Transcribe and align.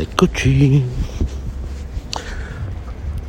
Eccoci. 0.00 0.82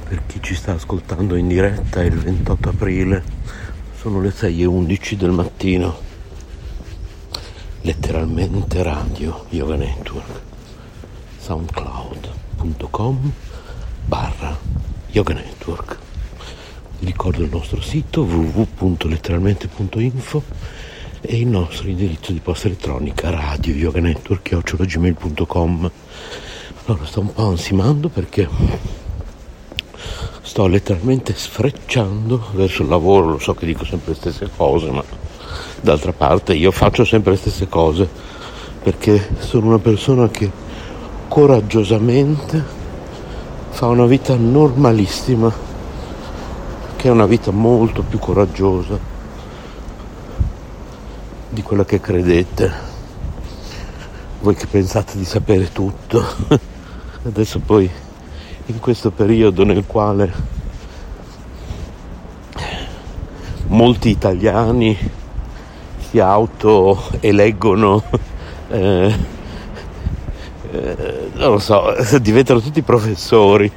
Per 0.08 0.22
chi 0.26 0.40
ci 0.42 0.56
sta 0.56 0.72
ascoltando 0.72 1.36
in 1.36 1.50
diretta 1.50 2.02
è 2.02 2.06
il 2.06 2.18
28 2.18 2.70
aprile, 2.70 3.22
sono 4.00 4.22
le 4.22 4.32
6 4.32 4.62
e 4.62 4.66
11 4.66 5.18
del 5.18 5.32
mattino. 5.32 6.00
Letteralmente 7.82 8.82
radio 8.84 9.48
Yoga 9.50 9.76
Network. 9.76 10.42
soundcloud.com 11.40 13.34
barra 14.06 14.58
Yoga 15.08 15.34
Network. 15.34 15.98
Vi 17.00 17.06
ricordo 17.06 17.44
il 17.44 17.50
nostro 17.50 17.82
sito 17.82 18.22
www.letteralmente.info 18.22 20.44
e 21.20 21.38
il 21.38 21.48
nostro 21.48 21.88
indirizzo 21.88 22.32
di 22.32 22.40
posta 22.40 22.68
elettronica 22.68 23.30
radio 23.30 23.76
yoga 23.76 24.00
network 24.00 24.58
gmail.com 24.64 25.92
allora 26.92 27.06
sto 27.06 27.22
un 27.22 27.34
po' 27.34 27.48
ansimando 27.48 28.10
perché 28.10 28.50
sto 30.42 30.68
letteralmente 30.68 31.34
sfrecciando 31.34 32.48
verso 32.52 32.82
il 32.82 32.90
lavoro, 32.90 33.30
lo 33.30 33.40
so 33.40 33.54
che 33.54 33.66
dico 33.66 33.86
sempre 33.86 34.12
le 34.12 34.18
stesse 34.18 34.50
cose, 34.56 34.92
ma 34.92 35.04
d'altra 35.80 36.12
parte 36.12 36.54
io 36.54 36.72
faccio 36.72 37.06
sempre 37.06 37.32
le 37.32 37.38
stesse 37.38 37.70
cose 37.70 38.08
perché 38.84 39.36
sono 39.40 39.68
una 39.68 39.80
persona 39.80 40.28
che 40.28 40.52
coraggiosamente 41.30 42.62
fa 43.70 43.88
una 43.88 44.06
vita 44.06 44.36
normalissima, 44.36 45.50
che 46.98 47.08
è 47.08 47.12
una 47.12 47.26
vita 47.26 47.52
molto 47.52 48.02
più 48.02 48.20
coraggiosa 48.20 49.00
di 51.48 51.62
quella 51.62 51.86
che 51.86 52.02
credete. 52.02 52.90
Voi 54.42 54.56
che 54.56 54.68
pensate 54.68 55.18
di 55.18 55.26
sapere 55.26 55.72
tutto. 55.72 56.70
Adesso 57.24 57.60
poi 57.60 57.88
in 58.66 58.80
questo 58.80 59.12
periodo 59.12 59.64
nel 59.64 59.86
quale 59.86 60.34
molti 63.68 64.10
italiani 64.10 64.98
si 66.00 66.18
autoeleggono, 66.20 68.04
eh, 68.70 69.16
eh, 70.72 71.30
non 71.34 71.52
lo 71.52 71.60
so, 71.60 71.94
diventano 72.20 72.60
tutti 72.60 72.82
professori, 72.82 73.72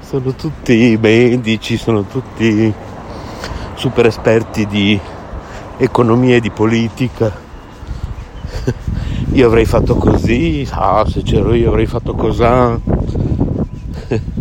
sono 0.00 0.34
tutti 0.34 0.98
medici, 1.00 1.78
sono 1.78 2.04
tutti 2.04 2.70
super 3.76 4.04
esperti 4.04 4.66
di 4.66 5.00
economia 5.78 6.36
e 6.36 6.40
di 6.40 6.50
politica 6.50 7.48
io 9.32 9.46
avrei 9.46 9.64
fatto 9.64 9.94
così, 9.94 10.66
ah, 10.70 11.06
se 11.06 11.22
c'ero 11.22 11.54
io 11.54 11.68
avrei 11.68 11.86
fatto 11.86 12.14
cos'ha. 12.14 12.78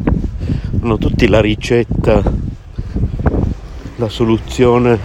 Hanno 0.82 0.98
tutti 0.98 1.28
la 1.28 1.42
ricetta, 1.42 2.24
la 3.98 4.10
soluzione 4.10 4.98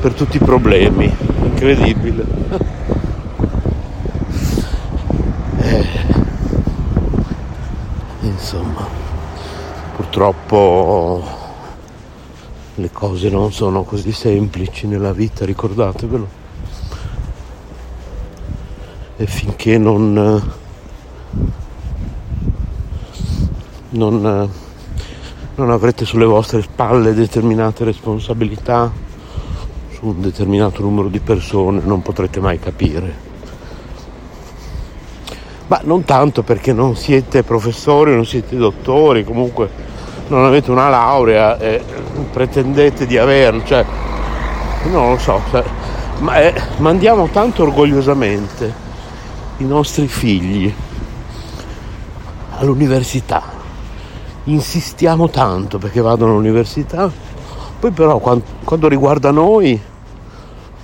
per 0.00 0.14
tutti 0.14 0.36
i 0.36 0.40
problemi, 0.40 1.14
incredibile. 1.42 2.80
Eh, 5.64 5.86
insomma, 8.22 8.84
purtroppo 9.94 11.22
le 12.74 12.90
cose 12.90 13.30
non 13.30 13.52
sono 13.52 13.84
così 13.84 14.10
semplici 14.10 14.88
nella 14.88 15.12
vita, 15.12 15.44
ricordatevelo 15.44 16.41
e 19.16 19.26
finché 19.26 19.78
non, 19.78 20.42
non, 23.90 24.50
non 25.54 25.70
avrete 25.70 26.04
sulle 26.04 26.24
vostre 26.24 26.62
spalle 26.62 27.14
determinate 27.14 27.84
responsabilità 27.84 28.90
su 29.92 30.06
un 30.06 30.20
determinato 30.20 30.82
numero 30.82 31.08
di 31.08 31.20
persone 31.20 31.80
non 31.84 32.02
potrete 32.02 32.40
mai 32.40 32.58
capire. 32.58 33.30
Ma 35.66 35.80
non 35.84 36.04
tanto 36.04 36.42
perché 36.42 36.72
non 36.72 36.96
siete 36.96 37.42
professori, 37.42 38.14
non 38.14 38.26
siete 38.26 38.56
dottori, 38.56 39.24
comunque 39.24 39.90
non 40.28 40.44
avete 40.44 40.70
una 40.70 40.88
laurea 40.88 41.58
e 41.58 41.82
pretendete 42.30 43.06
di 43.06 43.16
averla, 43.16 43.64
cioè 43.64 43.84
non 44.90 45.10
lo 45.10 45.18
so, 45.18 45.40
cioè, 45.50 45.62
ma, 46.18 46.34
è, 46.34 46.54
ma 46.78 46.90
andiamo 46.90 47.28
tanto 47.28 47.62
orgogliosamente 47.62 48.90
i 49.58 49.64
nostri 49.64 50.06
figli 50.08 50.72
all'università. 52.58 53.42
Insistiamo 54.44 55.28
tanto 55.28 55.78
perché 55.78 56.00
vadano 56.00 56.32
all'università, 56.32 57.10
poi 57.78 57.90
però 57.90 58.18
quando, 58.18 58.44
quando 58.64 58.88
riguarda 58.88 59.30
noi 59.30 59.80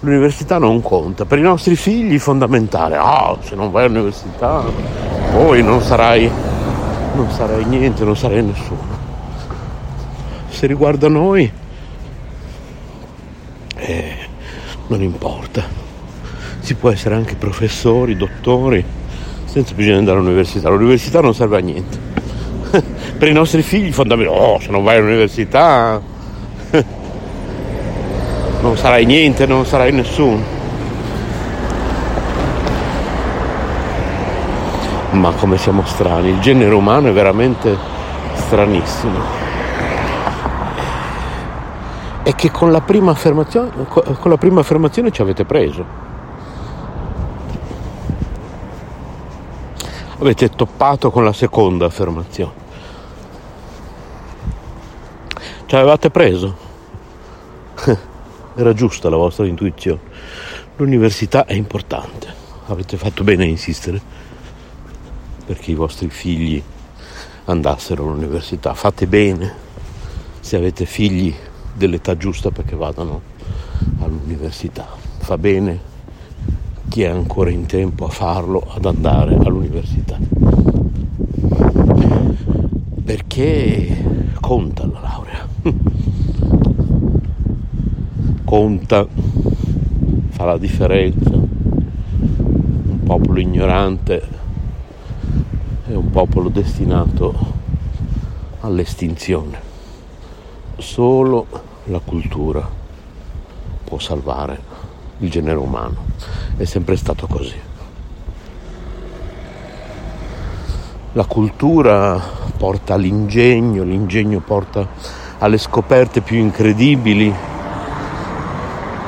l'università 0.01 0.59
non 0.59 0.81
conta. 0.81 1.25
Per 1.25 1.39
i 1.39 1.43
nostri 1.43 1.75
figli 1.77 2.15
è 2.17 2.19
fondamentale. 2.19 2.97
Ah, 2.97 3.37
se 3.41 3.55
non 3.55 3.71
vai 3.71 3.87
all'università 3.87 4.65
poi 5.33 5.63
non 5.63 5.81
sarai, 5.81 6.31
non 7.15 7.31
sarai 7.31 7.65
niente, 7.65 8.05
non 8.05 8.17
sarai 8.17 8.43
nessuno. 8.43 8.97
Se 10.49 10.67
riguarda 10.67 11.09
noi, 11.09 11.51
eh, 13.77 14.17
non 14.87 15.03
importa 15.03 15.78
si 16.61 16.75
può 16.75 16.91
essere 16.91 17.15
anche 17.15 17.37
professori, 17.37 18.17
dottori, 18.17 18.85
senza 19.45 19.75
bisogno 19.75 19.95
di 19.95 19.99
andare 20.01 20.19
all'università. 20.19 20.69
L'università 20.69 21.21
non 21.21 21.35
serve 21.35 21.57
a 21.57 21.61
niente. 21.61 21.99
per 23.19 23.29
i 23.29 23.33
nostri 23.33 23.63
figli 23.63 23.93
fondamentale, 23.93 24.39
oh, 24.39 24.61
se 24.61 24.71
non 24.71 24.83
vai 24.85 24.99
all'università 24.99 26.01
non 28.61 28.77
sarai 28.77 29.07
niente, 29.07 29.47
non 29.47 29.65
sarai 29.65 29.93
nessuno. 29.93 30.57
Ma 35.11 35.33
come 35.33 35.57
siamo 35.57 35.85
strani, 35.87 36.29
il 36.29 36.41
genere 36.41 36.75
umano 36.75 37.09
è 37.09 37.13
veramente 37.13 37.77
stranissimo. 38.35 39.47
E 42.23 42.35
che 42.35 42.51
con 42.51 42.71
la 42.71 42.83
prima 42.83 43.13
affermazione, 43.13 43.71
con 43.89 44.31
la 44.31 44.37
prima 44.37 44.61
affermazione 44.61 45.11
ci 45.11 45.23
avete 45.23 45.47
preso. 45.47 46.08
Avete 50.19 50.49
toppato 50.51 51.11
con 51.11 51.25
la 51.25 51.33
seconda 51.33 51.87
affermazione. 51.87 52.67
Ci 55.67 55.77
avevate 55.77 56.11
preso? 56.11 56.57
Era 58.55 58.73
giusta 58.73 59.09
la 59.09 59.17
vostra 59.17 59.47
intuizione. 59.47 60.01
L'università 60.77 61.45
è 61.45 61.55
importante, 61.55 62.27
avete 62.67 62.97
fatto 62.97 63.23
bene 63.23 63.45
a 63.45 63.47
insistere 63.47 64.01
perché 65.45 65.71
i 65.71 65.75
vostri 65.75 66.09
figli 66.11 66.63
andassero 67.45 68.05
all'università. 68.05 68.75
Fate 68.75 69.07
bene 69.07 69.67
se 70.41 70.57
avete 70.57 70.85
figli 70.85 71.35
dell'età 71.73 72.17
giusta 72.17 72.51
perché 72.51 72.75
vadano 72.75 73.23
all'università. 74.01 74.87
Fa 75.19 75.39
bene 75.39 75.97
chi 76.89 77.03
è 77.03 77.09
ancora 77.09 77.51
in 77.51 77.67
tempo 77.67 78.07
a 78.07 78.09
farlo 78.09 78.67
ad 78.75 78.85
andare 78.87 79.37
all'università. 79.37 80.08
Perché 83.09 84.35
conta 84.39 84.85
la 84.85 85.01
laurea. 85.01 85.49
Conta, 88.45 89.07
fa 90.29 90.45
la 90.45 90.59
differenza. 90.59 91.31
Un 91.31 93.01
popolo 93.03 93.41
ignorante 93.41 94.29
è 95.87 95.95
un 95.95 96.11
popolo 96.11 96.51
destinato 96.51 97.35
all'estinzione. 98.61 99.59
Solo 100.77 101.47
la 101.85 102.01
cultura 102.01 102.69
può 103.85 103.99
salvare 103.99 104.61
il 105.21 105.31
genere 105.31 105.57
umano. 105.57 106.05
È 106.59 106.65
sempre 106.65 106.97
stato 106.97 107.27
così. 107.27 107.68
La 111.13 111.25
cultura 111.25 112.21
porta 112.57 112.95
all'ingegno, 112.95 113.83
l'ingegno 113.83 114.41
porta 114.41 114.87
alle 115.39 115.57
scoperte 115.57 116.21
più 116.21 116.37
incredibili. 116.37 117.35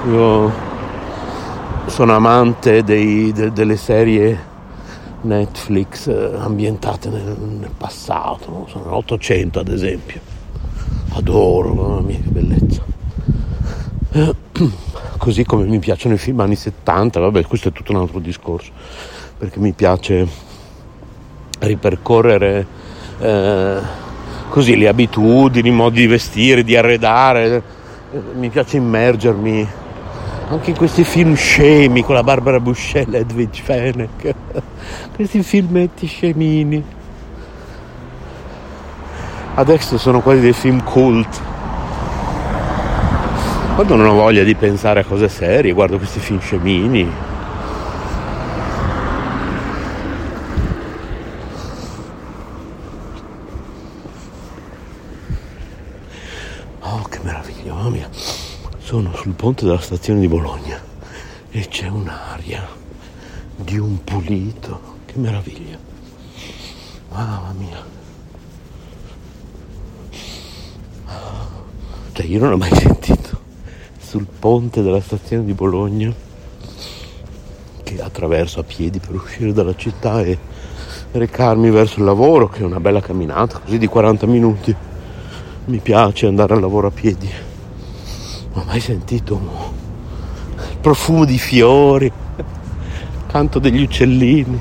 Io 0.09 0.53
sono 1.87 2.15
amante 2.15 2.83
dei, 2.83 3.33
de, 3.33 3.53
delle 3.53 3.77
serie 3.77 4.49
Netflix 5.23 6.07
eh, 6.07 6.37
ambientate 6.39 7.11
nel, 7.11 7.37
nel 7.39 7.71
passato, 7.77 8.67
nell'Ottocento 8.75 9.61
ad 9.61 9.69
esempio. 9.69 10.21
Adoro, 11.11 11.75
mamma 11.75 12.01
mia 12.01 12.19
che 12.19 12.31
bellezza. 12.31 12.83
così 15.19 15.45
come 15.45 15.65
mi 15.65 15.79
piacciono 15.79 16.15
i 16.15 16.19
film 16.19 16.41
anni 16.41 16.57
70, 16.57 17.21
vabbè 17.21 17.45
questo 17.45 17.69
è 17.69 17.73
tutto 17.73 17.93
un 17.93 17.99
altro 17.99 18.21
discorso, 18.21 18.71
perché 19.37 19.59
mi 19.59 19.73
piace 19.73 20.27
ripercorrere 21.61 22.67
eh, 23.21 23.79
così 24.49 24.77
le 24.77 24.89
abitudini, 24.89 25.69
i 25.69 25.73
modi 25.73 26.01
di 26.01 26.07
vestire, 26.07 26.65
di 26.65 26.77
arredare. 26.77 27.63
Mi 28.35 28.49
piace 28.49 28.77
immergermi 28.77 29.69
anche 30.51 30.71
in 30.71 30.77
questi 30.77 31.05
film 31.05 31.37
scemi 31.37 32.03
con 32.03 32.17
la 32.17 32.25
Barbara 32.25 32.59
Buscella 32.59 33.19
e 33.19 33.21
Edwidge 33.21 33.63
Fenech, 33.63 34.35
questi 35.15 35.45
filmetti 35.45 36.09
scemini. 36.09 36.85
Adesso 39.55 39.97
sono 39.97 40.21
quasi 40.21 40.41
dei 40.41 40.53
film 40.53 40.83
cult. 40.83 41.41
Quando 43.77 43.95
non 43.95 44.07
ho 44.07 44.15
voglia 44.15 44.43
di 44.43 44.57
pensare 44.57 45.01
a 45.01 45.05
cose 45.05 45.29
serie, 45.29 45.73
guardo 45.73 45.99
questi 45.99 46.19
film 46.19 46.41
scemini. 46.41 47.09
Oh, 56.81 57.03
che 57.09 57.21
meraviglia, 57.23 57.73
mamma 57.73 57.91
mia. 57.91 58.09
Sono 58.79 59.10
sul 59.21 59.35
ponte 59.35 59.67
della 59.67 59.81
stazione 59.81 60.19
di 60.19 60.29
Bologna 60.29 60.81
e 61.51 61.69
c'è 61.69 61.89
un'aria 61.89 62.67
di 63.55 63.77
un 63.77 64.03
pulito. 64.03 64.97
Che 65.05 65.19
meraviglia. 65.19 65.77
Mamma 67.11 67.53
mia. 67.59 67.85
Cioè 72.13 72.25
io 72.25 72.39
non 72.39 72.53
ho 72.53 72.57
mai 72.57 72.73
sentito 72.75 73.41
sul 73.99 74.25
ponte 74.25 74.81
della 74.81 75.03
stazione 75.03 75.45
di 75.45 75.53
Bologna 75.53 76.11
che 77.83 78.01
attraverso 78.01 78.61
a 78.61 78.63
piedi 78.63 79.01
per 79.01 79.17
uscire 79.17 79.53
dalla 79.53 79.77
città 79.77 80.23
e 80.23 80.39
recarmi 81.13 81.69
verso 81.69 81.99
il 81.99 82.07
lavoro, 82.07 82.49
che 82.49 82.61
è 82.61 82.65
una 82.65 82.81
bella 82.81 83.03
camminata, 83.03 83.59
così 83.59 83.77
di 83.77 83.87
40 83.87 84.27
minuti. 84.27 84.75
Mi 85.67 85.79
piace 85.79 86.27
andare 86.27 86.55
al 86.55 86.61
lavoro 86.61 86.87
a 86.87 86.91
piedi 86.91 87.49
ho 88.53 88.63
mai 88.67 88.81
sentito 88.81 89.41
il 90.57 90.77
profumo 90.81 91.25
di 91.25 91.39
fiori, 91.39 92.07
il 92.07 92.45
canto 93.27 93.59
degli 93.59 93.83
uccellini. 93.83 94.61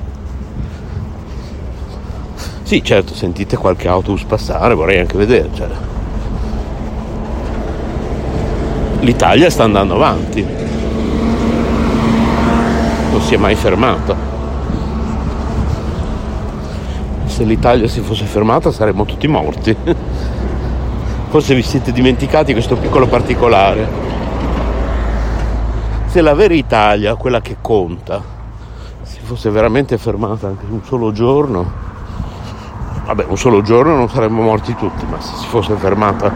Sì, 2.64 2.84
certo, 2.84 3.16
sentite 3.16 3.58
qualche 3.58 3.88
autobus 3.88 4.24
passare, 4.26 4.76
vorrei 4.76 5.00
anche 5.00 5.18
vedere. 5.18 5.50
Cioè. 5.54 5.68
L'Italia 9.00 9.50
sta 9.50 9.64
andando 9.64 9.96
avanti, 9.96 10.46
non 13.12 13.22
si 13.22 13.34
è 13.34 13.38
mai 13.38 13.56
fermata. 13.56 14.16
Se 17.26 17.44
l'Italia 17.44 17.88
si 17.88 18.02
fosse 18.02 18.26
fermata 18.26 18.72
saremmo 18.72 19.06
tutti 19.06 19.28
morti. 19.28 19.76
Forse 21.30 21.54
vi 21.54 21.62
siete 21.62 21.92
dimenticati 21.92 22.54
questo 22.54 22.76
piccolo 22.76 23.06
particolare. 23.08 23.88
Se 26.08 26.22
la 26.22 26.34
vera 26.34 26.56
Italia, 26.56 27.14
quella 27.14 27.40
che 27.40 27.58
conta, 27.62 28.20
si 29.04 29.20
fosse 29.22 29.52
veramente 29.52 30.00
fermata 30.00 30.48
anche 30.48 30.66
un 30.68 30.84
solo 30.84 31.12
giorno, 31.12 31.72
vabbè, 33.06 33.26
un 33.28 33.38
solo 33.38 33.62
giorno 33.62 33.96
non 33.96 34.10
saremmo 34.10 34.42
morti 34.42 34.74
tutti, 34.74 35.06
ma 35.06 35.22
se 35.22 35.36
si 35.36 35.46
fosse 35.46 35.76
fermata 35.76 36.34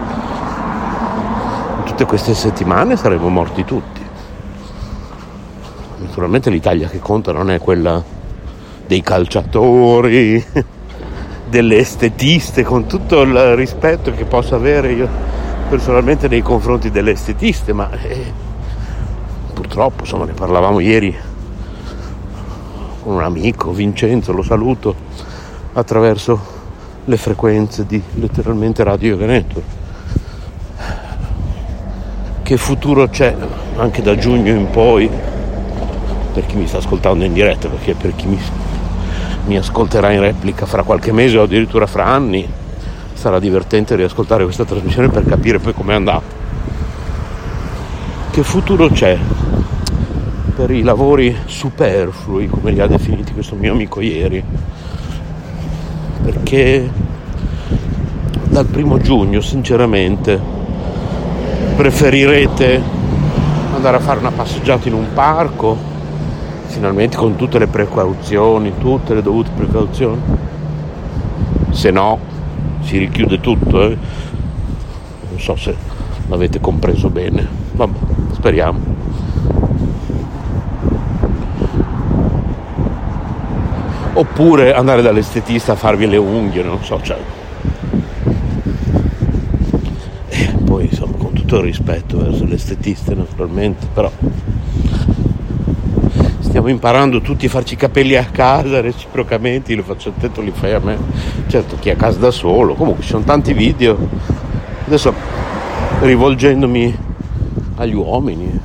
tutte 1.86 2.06
queste 2.06 2.36
settimane 2.36 2.96
saremmo 2.96 3.30
morti 3.30 3.66
tutti. 3.66 4.02
Naturalmente 5.98 6.52
l'Italia 6.52 6.88
che 6.88 7.00
conta 7.00 7.32
non 7.32 7.50
è 7.50 7.60
quella 7.60 8.02
dei 8.86 9.02
calciatori, 9.02 10.46
delle 11.54 11.78
estetiste, 11.78 12.64
con 12.64 12.88
tutto 12.88 13.22
il 13.22 13.56
rispetto 13.56 14.12
che 14.12 14.26
posso 14.26 14.56
avere 14.56 14.92
io 14.92 15.08
personalmente 15.70 16.28
nei 16.28 16.42
confronti 16.42 16.90
delle 16.90 17.12
estetiste, 17.12 17.74
ma 17.74 17.92
eh, 17.92 18.34
purtroppo, 19.54 20.02
insomma, 20.02 20.26
ne 20.26 20.32
parlavamo 20.32 20.80
ieri 20.80 21.16
con 23.04 23.14
un 23.14 23.22
amico, 23.22 23.72
Vincenzo, 23.72 24.32
lo 24.32 24.42
saluto, 24.42 24.96
attraverso 25.74 26.40
le 27.06 27.18
frequenze 27.18 27.86
di 27.86 28.02
letteralmente 28.16 28.84
Radio 28.84 29.16
Veneto. 29.16 29.62
Che 32.42 32.58
futuro 32.58 33.10
c'è 33.10 33.36
anche 33.78 34.02
da 34.02 34.18
giugno 34.18 34.52
in 34.52 34.72
poi, 34.72 35.08
per 36.34 36.48
chi 36.48 36.56
mi 36.56 36.66
sta 36.66 36.80
ascoltando 36.80 37.24
in 37.24 37.34
diretta, 37.34 37.68
perché 37.68 37.94
per 37.94 38.16
chi 38.16 38.26
mi 38.26 38.40
mi 39.46 39.58
ascolterà 39.58 40.12
in 40.12 40.22
replica 40.22 40.66
fra 40.66 40.84
qualche 40.84 41.12
mese 41.12 41.38
o 41.38 41.44
addirittura 41.44 41.86
fra 41.86 42.06
anni, 42.06 42.48
sarà 43.14 43.40
divertente 43.40 43.96
riascoltare 43.96 44.44
questa 44.44 44.66
trasmissione 44.66 45.10
per 45.10 45.26
capire 45.26 45.60
poi 45.60 45.74
com'è 45.74 45.94
andato. 45.94 46.42
Che 48.32 48.44
futuro 48.44 48.88
c'è 48.90 49.18
per 50.56 50.72
i 50.72 50.82
lavori 50.82 51.36
superflui, 51.46 52.48
come 52.48 52.72
li 52.72 52.80
ha 52.80 52.88
definiti 52.88 53.34
questo 53.34 53.56
mio 53.56 53.74
amico 53.74 54.02
ieri? 54.02 54.44
Perché 56.24 56.90
dal 58.46 58.66
primo 58.66 58.98
giugno, 59.00 59.42
sinceramente, 59.42 60.40
preferirete 61.76 62.82
andare 63.76 63.98
a 63.98 64.00
fare 64.00 64.20
una 64.20 64.32
passeggiata 64.32 64.88
in 64.88 64.94
un 64.94 65.08
parco 65.14 65.92
finalmente 66.74 67.18
con 67.18 67.36
tutte 67.36 67.60
le 67.60 67.68
precauzioni, 67.68 68.74
tutte 68.80 69.14
le 69.14 69.22
dovute 69.22 69.52
precauzioni. 69.56 70.20
Se 71.70 71.92
no 71.92 72.20
si 72.82 72.98
richiude 72.98 73.40
tutto. 73.40 73.84
Eh. 73.84 73.98
Non 75.30 75.40
so 75.40 75.56
se 75.56 75.76
l'avete 76.28 76.60
compreso 76.60 77.10
bene. 77.10 77.48
Vabbè, 77.74 77.98
speriamo. 78.34 78.80
Oppure 84.16 84.74
andare 84.74 85.04
dall'estetista 85.04 85.74
a 85.74 85.76
farvi 85.76 86.08
le 86.08 86.18
unghie, 86.18 86.64
non 86.64 86.84
so, 86.84 87.00
cioè. 87.04 87.18
E 90.28 90.42
eh, 90.42 90.54
poi 90.64 90.86
insomma 90.86 91.18
con 91.18 91.34
tutto 91.34 91.58
il 91.58 91.64
rispetto 91.64 92.18
verso 92.18 92.46
l'estetista 92.46 93.14
naturalmente, 93.14 93.88
però 93.94 94.12
stiamo 96.54 96.70
imparando 96.70 97.20
tutti 97.20 97.48
a 97.48 97.50
farci 97.50 97.74
i 97.74 97.78
capelli 97.78 98.16
a 98.16 98.26
casa 98.26 98.80
reciprocamente, 98.80 99.72
io 99.72 99.78
lo 99.78 99.84
faccio 99.84 100.10
a 100.10 100.12
te, 100.12 100.32
tu 100.32 100.44
li 100.44 100.52
fai 100.54 100.74
a 100.74 100.80
me. 100.80 101.00
Certo, 101.48 101.78
chi 101.80 101.90
è 101.90 101.94
a 101.94 101.96
casa 101.96 102.20
da 102.20 102.30
solo, 102.30 102.76
comunque 102.76 103.02
ci 103.02 103.10
sono 103.10 103.24
tanti 103.24 103.54
video. 103.54 103.98
Adesso 104.86 105.12
rivolgendomi 106.02 106.96
agli 107.78 107.96
uomini, 107.96 108.60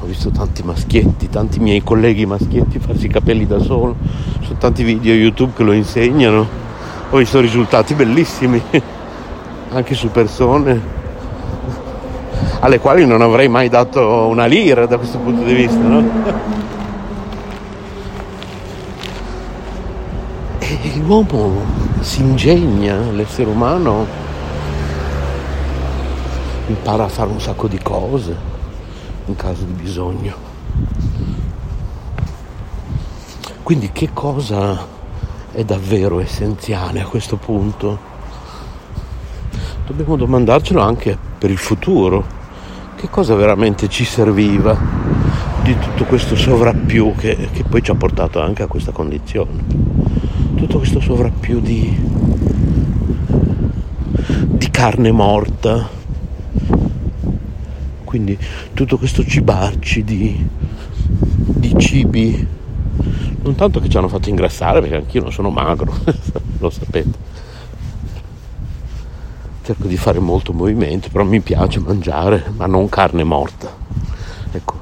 ho 0.00 0.04
visto 0.04 0.28
tanti 0.28 0.62
maschietti, 0.62 1.30
tanti 1.30 1.58
miei 1.58 1.82
colleghi 1.82 2.26
maschietti 2.26 2.78
farsi 2.80 3.06
i 3.06 3.08
capelli 3.08 3.46
da 3.46 3.58
solo, 3.60 3.96
sono 4.42 4.58
tanti 4.58 4.82
video 4.82 5.14
YouTube 5.14 5.52
che 5.56 5.62
lo 5.62 5.72
insegnano, 5.72 6.46
ho 7.08 7.16
visto 7.16 7.40
risultati 7.40 7.94
bellissimi, 7.94 8.60
anche 9.72 9.94
su 9.94 10.10
persone 10.10 11.03
alle 12.64 12.78
quali 12.78 13.04
non 13.04 13.20
avrei 13.20 13.46
mai 13.46 13.68
dato 13.68 14.26
una 14.26 14.46
lira 14.46 14.86
da 14.86 14.96
questo 14.96 15.18
punto 15.18 15.44
di 15.44 15.52
vista, 15.52 15.82
no? 15.82 16.02
E 20.58 20.96
l'uomo 21.04 21.62
si 22.00 22.22
ingegna, 22.22 22.96
l'essere 23.10 23.50
umano 23.50 24.06
impara 26.68 27.04
a 27.04 27.08
fare 27.08 27.30
un 27.30 27.38
sacco 27.38 27.68
di 27.68 27.78
cose 27.82 28.34
in 29.26 29.36
caso 29.36 29.64
di 29.64 29.72
bisogno. 29.72 30.34
Quindi 33.62 33.92
che 33.92 34.08
cosa 34.14 34.86
è 35.52 35.62
davvero 35.64 36.18
essenziale 36.18 37.02
a 37.02 37.06
questo 37.06 37.36
punto? 37.36 38.12
Dobbiamo 39.86 40.16
domandarcelo 40.16 40.80
anche 40.80 41.18
per 41.36 41.50
il 41.50 41.58
futuro 41.58 42.40
che 43.04 43.10
cosa 43.10 43.34
veramente 43.34 43.86
ci 43.90 44.02
serviva 44.02 44.74
di 45.62 45.76
tutto 45.78 46.04
questo 46.04 46.36
sovrappiù 46.36 47.14
che, 47.14 47.50
che 47.52 47.62
poi 47.62 47.82
ci 47.82 47.90
ha 47.90 47.94
portato 47.94 48.40
anche 48.40 48.62
a 48.62 48.66
questa 48.66 48.92
condizione. 48.92 49.62
Tutto 50.54 50.78
questo 50.78 51.00
sovrappiù 51.00 51.60
di, 51.60 51.94
di 54.46 54.70
carne 54.70 55.12
morta, 55.12 55.86
quindi 58.04 58.38
tutto 58.72 58.96
questo 58.96 59.22
cibarci 59.22 60.02
di, 60.02 60.48
di 60.96 61.74
cibi, 61.76 62.46
non 63.42 63.54
tanto 63.54 63.80
che 63.80 63.90
ci 63.90 63.98
hanno 63.98 64.08
fatto 64.08 64.30
ingrassare, 64.30 64.80
perché 64.80 64.96
anch'io 64.96 65.20
non 65.20 65.32
sono 65.32 65.50
magro, 65.50 65.94
lo 66.58 66.70
sapete 66.70 67.33
cerco 69.64 69.86
di 69.86 69.96
fare 69.96 70.18
molto 70.18 70.52
movimento, 70.52 71.08
però 71.10 71.24
mi 71.24 71.40
piace 71.40 71.80
mangiare, 71.80 72.52
ma 72.54 72.66
non 72.66 72.90
carne 72.90 73.24
morta. 73.24 73.74
Ecco, 74.52 74.74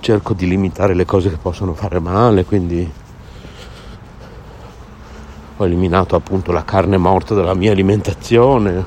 cerco 0.00 0.34
di 0.34 0.48
limitare 0.48 0.92
le 0.94 1.04
cose 1.04 1.30
che 1.30 1.36
possono 1.36 1.72
fare 1.72 2.00
male, 2.00 2.44
quindi 2.44 2.90
ho 5.56 5.64
eliminato 5.64 6.16
appunto 6.16 6.50
la 6.50 6.64
carne 6.64 6.96
morta 6.96 7.34
dalla 7.34 7.54
mia 7.54 7.70
alimentazione. 7.70 8.84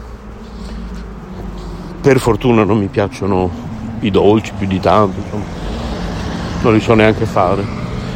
Per 2.01 2.19
fortuna 2.19 2.65
non 2.65 2.77
mi 2.77 2.87
piacciono 2.87 3.49
i 4.01 4.11
dolci 4.11 4.51
più 4.57 4.67
di 4.67 4.81
tanto, 4.81 5.17
insomma. 5.17 5.43
non 6.63 6.73
li 6.73 6.81
so 6.81 6.93
neanche 6.93 7.25
fare, 7.25 7.63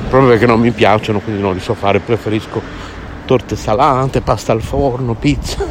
proprio 0.10 0.32
perché 0.32 0.46
non 0.46 0.60
mi 0.60 0.72
piacciono, 0.72 1.20
quindi 1.20 1.42
non 1.42 1.54
li 1.54 1.62
so 1.62 1.76
fare, 1.76 2.00
preferisco 2.00 2.62
torte 3.24 3.56
salate, 3.56 4.20
pasta 4.20 4.52
al 4.52 4.62
forno, 4.62 5.14
pizza, 5.14 5.66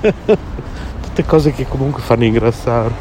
tutte 1.20 1.26
cose 1.26 1.52
che 1.52 1.66
comunque 1.66 2.00
fanno 2.02 2.24
ingrassare. 2.24 2.94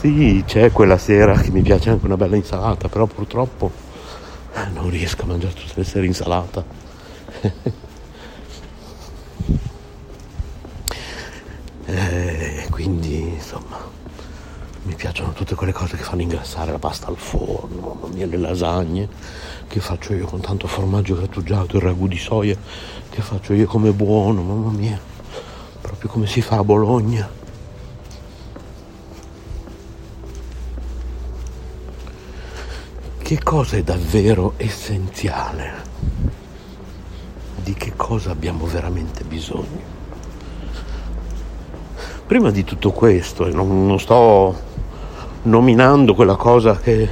Sì, 0.00 0.42
c'è 0.46 0.72
quella 0.72 0.96
sera 0.98 1.38
che 1.38 1.50
mi 1.50 1.60
piace 1.62 1.90
anche 1.90 2.06
una 2.06 2.16
bella 2.16 2.36
insalata, 2.36 2.88
però 2.88 3.04
purtroppo 3.06 3.70
eh, 4.54 4.68
non 4.72 4.88
riesco 4.88 5.22
a 5.22 5.26
mangiare 5.26 5.52
tutte 5.54 5.74
le 5.74 5.84
sere 5.84 6.06
insalata. 6.06 6.64
eh, 11.86 12.66
quindi, 12.70 13.34
insomma, 13.34 13.78
mi 14.84 14.94
piacciono 14.94 15.32
tutte 15.32 15.54
quelle 15.54 15.72
cose 15.72 15.96
che 15.96 16.02
fanno 16.02 16.22
ingrassare 16.22 16.72
la 16.72 16.78
pasta 16.78 17.08
al 17.08 17.16
forno, 17.16 17.94
mamma 18.00 18.08
mia, 18.12 18.26
le 18.26 18.38
lasagne 18.38 19.08
che 19.68 19.80
faccio 19.80 20.14
io 20.14 20.26
con 20.26 20.40
tanto 20.40 20.66
formaggio 20.66 21.14
grattugiato, 21.14 21.76
il 21.76 21.82
ragù 21.82 22.08
di 22.08 22.18
soia 22.18 22.56
che 23.10 23.20
faccio 23.20 23.52
io 23.52 23.66
come 23.66 23.92
buono, 23.92 24.42
mamma 24.42 24.70
mia, 24.70 24.98
proprio 25.92 26.10
come 26.10 26.26
si 26.26 26.40
fa 26.40 26.56
a 26.56 26.64
Bologna. 26.64 27.40
che 33.22 33.42
cosa 33.42 33.76
è 33.76 33.82
davvero 33.82 34.54
essenziale, 34.58 35.72
di 37.62 37.72
che 37.72 37.94
cosa 37.96 38.30
abbiamo 38.30 38.66
veramente 38.66 39.24
bisogno. 39.24 39.80
Prima 42.26 42.50
di 42.50 42.62
tutto 42.62 42.90
questo, 42.90 43.46
e 43.46 43.52
non, 43.52 43.86
non 43.86 43.98
sto 43.98 44.54
nominando 45.44 46.14
quella 46.14 46.36
cosa 46.36 46.76
che 46.78 47.08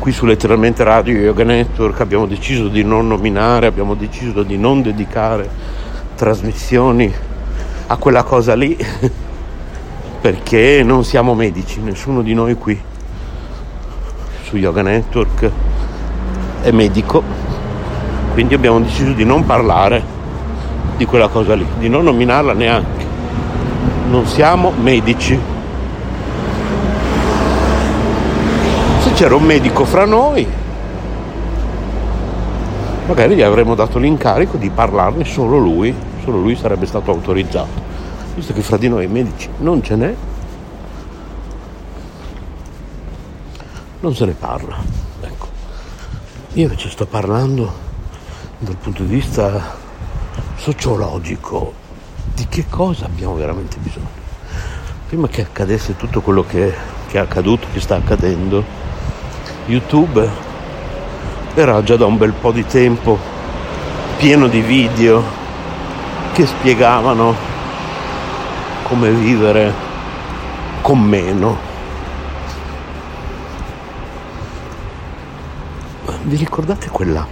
qui 0.00 0.10
su 0.10 0.24
letteralmente 0.24 0.82
Radio 0.82 1.20
Yoga 1.20 1.44
Network 1.44 2.00
abbiamo 2.00 2.26
deciso 2.26 2.66
di 2.66 2.82
non 2.82 3.06
nominare, 3.06 3.66
abbiamo 3.66 3.94
deciso 3.94 4.42
di 4.42 4.56
non 4.56 4.82
dedicare 4.82 5.48
trasmissioni 6.16 7.14
a 7.86 7.96
quella 7.96 8.24
cosa 8.24 8.54
lì, 8.54 8.76
perché 10.20 10.82
non 10.82 11.04
siamo 11.04 11.34
medici, 11.34 11.80
nessuno 11.80 12.22
di 12.22 12.34
noi 12.34 12.54
qui 12.54 12.80
su 14.42 14.56
Yoga 14.56 14.82
Network 14.82 15.50
è 16.62 16.70
medico, 16.72 17.22
quindi 18.32 18.54
abbiamo 18.54 18.80
deciso 18.80 19.12
di 19.12 19.24
non 19.24 19.46
parlare 19.46 20.02
di 20.96 21.04
quella 21.04 21.28
cosa 21.28 21.54
lì, 21.54 21.66
di 21.78 21.88
non 21.88 22.04
nominarla 22.04 22.54
neanche. 22.54 23.04
Non 24.08 24.26
siamo 24.26 24.72
medici. 24.80 25.38
Se 29.00 29.12
c'era 29.12 29.34
un 29.34 29.44
medico 29.44 29.84
fra 29.84 30.06
noi, 30.06 30.46
magari 33.06 33.36
gli 33.36 33.42
avremmo 33.42 33.74
dato 33.74 33.98
l'incarico 33.98 34.56
di 34.56 34.68
parlarne 34.68 35.24
solo 35.24 35.58
lui, 35.58 35.94
solo 36.24 36.38
lui 36.38 36.56
sarebbe 36.56 36.86
stato 36.86 37.12
autorizzato. 37.12 37.84
Visto 38.34 38.52
che 38.52 38.62
fra 38.62 38.76
di 38.76 38.88
noi 38.88 39.06
medici 39.06 39.48
non 39.58 39.82
ce 39.82 39.96
n'è, 39.96 40.14
non 44.00 44.14
se 44.14 44.24
ne 44.24 44.32
parla. 44.32 44.76
Ecco. 45.20 45.46
Io 46.54 46.64
invece 46.64 46.90
sto 46.90 47.06
parlando 47.06 47.84
dal 48.58 48.76
punto 48.76 49.04
di 49.04 49.14
vista 49.14 49.76
sociologico 50.56 51.72
di 52.34 52.46
che 52.48 52.66
cosa 52.68 53.06
abbiamo 53.06 53.34
veramente 53.34 53.76
bisogno. 53.78 54.24
Prima 55.06 55.28
che 55.28 55.42
accadesse 55.42 55.96
tutto 55.96 56.20
quello 56.20 56.44
che, 56.44 56.74
che 57.06 57.18
è 57.18 57.20
accaduto, 57.20 57.68
che 57.72 57.80
sta 57.80 57.94
accadendo, 57.94 58.64
YouTube 59.66 60.45
era 61.58 61.82
già 61.82 61.96
da 61.96 62.04
un 62.04 62.18
bel 62.18 62.32
po' 62.32 62.52
di 62.52 62.66
tempo 62.66 63.18
pieno 64.18 64.46
di 64.46 64.60
video 64.60 65.24
che 66.34 66.44
spiegavano 66.44 67.34
come 68.82 69.10
vivere 69.10 69.72
con 70.82 71.00
meno. 71.00 71.56
Vi 76.24 76.36
ricordate 76.36 76.90
quella 76.90 77.26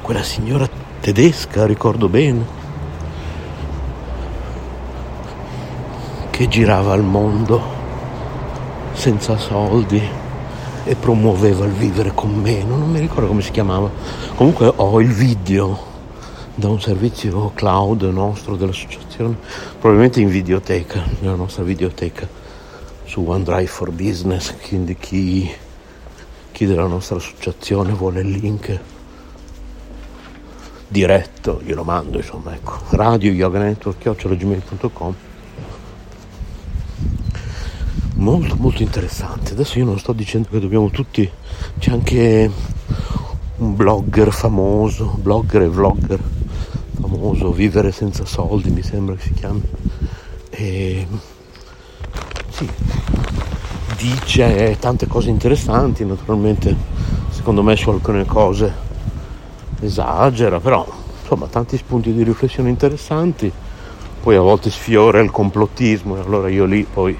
quella 0.00 0.22
signora 0.22 0.68
tedesca 1.00 1.66
ricordo 1.66 2.08
bene 2.08 2.44
che 6.30 6.48
girava 6.48 6.92
al 6.92 7.02
mondo 7.02 7.62
senza 8.92 9.36
soldi 9.36 10.23
e 10.84 10.94
promuoveva 10.94 11.64
il 11.64 11.72
vivere 11.72 12.12
con 12.14 12.34
meno 12.34 12.76
non 12.76 12.90
mi 12.90 13.00
ricordo 13.00 13.26
come 13.26 13.42
si 13.42 13.50
chiamava. 13.50 13.90
Comunque 14.34 14.72
ho 14.74 15.00
il 15.00 15.12
video 15.12 15.92
da 16.54 16.68
un 16.68 16.80
servizio 16.80 17.50
cloud 17.54 18.02
nostro 18.02 18.56
dell'associazione 18.56 19.36
probabilmente 19.78 20.20
in 20.20 20.28
videoteca 20.28 21.02
nella 21.20 21.34
nostra 21.34 21.62
videoteca 21.64 22.28
su 23.04 23.24
OneDrive 23.26 23.66
for 23.66 23.90
Business. 23.90 24.54
Quindi 24.68 24.96
chi 24.96 25.50
chi 26.54 26.66
della 26.66 26.86
nostra 26.86 27.16
associazione 27.16 27.92
vuole 27.92 28.20
il 28.20 28.30
link 28.30 28.80
diretto, 30.86 31.60
glielo 31.64 31.82
mando, 31.82 32.18
insomma, 32.18 32.54
ecco, 32.54 32.78
radio 32.90 33.32
yoga 33.32 33.58
network 33.58 34.06
molto 38.24 38.56
molto 38.56 38.82
interessante. 38.82 39.52
Adesso 39.52 39.78
io 39.78 39.84
non 39.84 39.98
sto 39.98 40.12
dicendo 40.12 40.48
che 40.50 40.58
dobbiamo 40.58 40.88
tutti 40.90 41.30
c'è 41.78 41.90
anche 41.90 42.50
un 43.56 43.76
blogger 43.76 44.32
famoso 44.32 45.16
blogger 45.20 45.62
e 45.62 45.68
vlogger 45.68 46.18
famoso 47.00 47.52
vivere 47.52 47.92
senza 47.92 48.24
soldi 48.24 48.70
mi 48.70 48.82
sembra 48.82 49.14
che 49.14 49.22
si 49.22 49.32
chiami. 49.34 49.62
E 50.50 51.06
sì 52.48 52.68
dice 53.96 54.76
tante 54.80 55.06
cose 55.06 55.30
interessanti, 55.30 56.04
naturalmente 56.04 56.74
secondo 57.30 57.62
me 57.62 57.76
su 57.76 57.90
alcune 57.90 58.24
cose 58.24 58.72
esagera, 59.80 60.60
però 60.60 60.86
insomma 61.20 61.46
tanti 61.46 61.76
spunti 61.76 62.12
di 62.12 62.22
riflessione 62.22 62.70
interessanti, 62.70 63.50
poi 64.22 64.36
a 64.36 64.40
volte 64.40 64.70
sfiora 64.70 65.20
il 65.20 65.30
complottismo 65.30 66.16
e 66.16 66.20
allora 66.20 66.48
io 66.48 66.64
lì 66.64 66.84
poi 66.90 67.16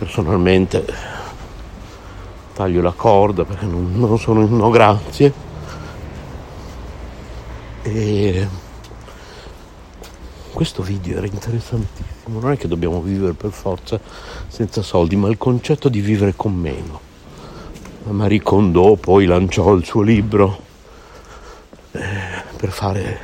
personalmente 0.00 0.82
taglio 2.54 2.80
la 2.80 2.92
corda 2.92 3.44
perché 3.44 3.66
non, 3.66 3.92
non 3.96 4.18
sono 4.18 4.46
no 4.46 4.70
grazie 4.70 5.30
e 7.82 8.48
questo 10.52 10.82
video 10.82 11.18
era 11.18 11.26
interessantissimo, 11.26 12.40
non 12.40 12.52
è 12.52 12.56
che 12.56 12.68
dobbiamo 12.68 13.00
vivere 13.02 13.34
per 13.34 13.50
forza 13.50 14.00
senza 14.48 14.82
soldi, 14.82 15.16
ma 15.16 15.28
il 15.28 15.38
concetto 15.38 15.88
di 15.88 16.00
vivere 16.00 16.34
con 16.36 16.54
meno. 16.54 17.00
Marie 18.04 18.42
Kondo 18.42 18.96
poi 18.96 19.24
lanciò 19.26 19.72
il 19.72 19.84
suo 19.84 20.02
libro 20.02 20.60
eh, 21.92 22.00
per 22.56 22.70
fare, 22.70 23.18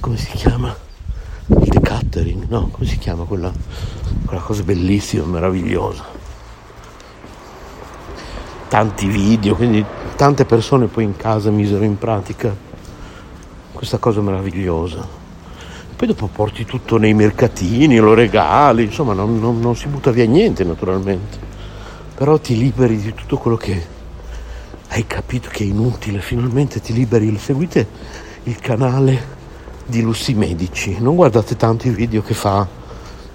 come 0.00 0.16
si 0.16 0.30
chiama? 0.32 0.74
Il 1.46 1.68
decatering, 1.68 2.48
no? 2.48 2.68
Come 2.72 2.86
si 2.86 2.98
chiama 2.98 3.24
quella, 3.24 3.52
quella 4.26 4.42
cosa 4.42 4.62
bellissima, 4.62 5.24
meravigliosa. 5.24 6.04
Tanti 8.68 9.06
video, 9.06 9.54
quindi 9.54 9.84
tante 10.16 10.44
persone 10.44 10.86
poi 10.86 11.04
in 11.04 11.16
casa 11.16 11.50
misero 11.50 11.84
in 11.84 11.96
pratica 11.96 12.54
questa 13.72 13.98
cosa 13.98 14.20
meravigliosa. 14.20 15.06
Poi 15.96 16.08
dopo 16.08 16.26
porti 16.26 16.64
tutto 16.64 16.98
nei 16.98 17.14
mercatini, 17.14 17.96
lo 17.98 18.12
regali, 18.12 18.84
insomma 18.84 19.14
non, 19.14 19.38
non, 19.38 19.60
non 19.60 19.76
si 19.76 19.86
butta 19.86 20.10
via 20.10 20.26
niente 20.26 20.62
naturalmente, 20.64 21.38
però 22.14 22.38
ti 22.38 22.58
liberi 22.58 22.98
di 22.98 23.14
tutto 23.14 23.38
quello 23.38 23.56
che 23.56 23.94
hai 24.88 25.06
capito 25.06 25.48
che 25.50 25.64
è 25.64 25.66
inutile, 25.66 26.20
finalmente 26.20 26.80
ti 26.80 26.92
liberi, 26.92 27.34
seguite 27.38 27.86
il 28.42 28.58
canale 28.58 29.34
di 29.86 30.02
Lussi 30.02 30.34
Medici, 30.34 30.96
non 30.98 31.14
guardate 31.14 31.56
tanto 31.56 31.86
i 31.86 31.90
video 31.90 32.20
che 32.20 32.34
fa 32.34 32.84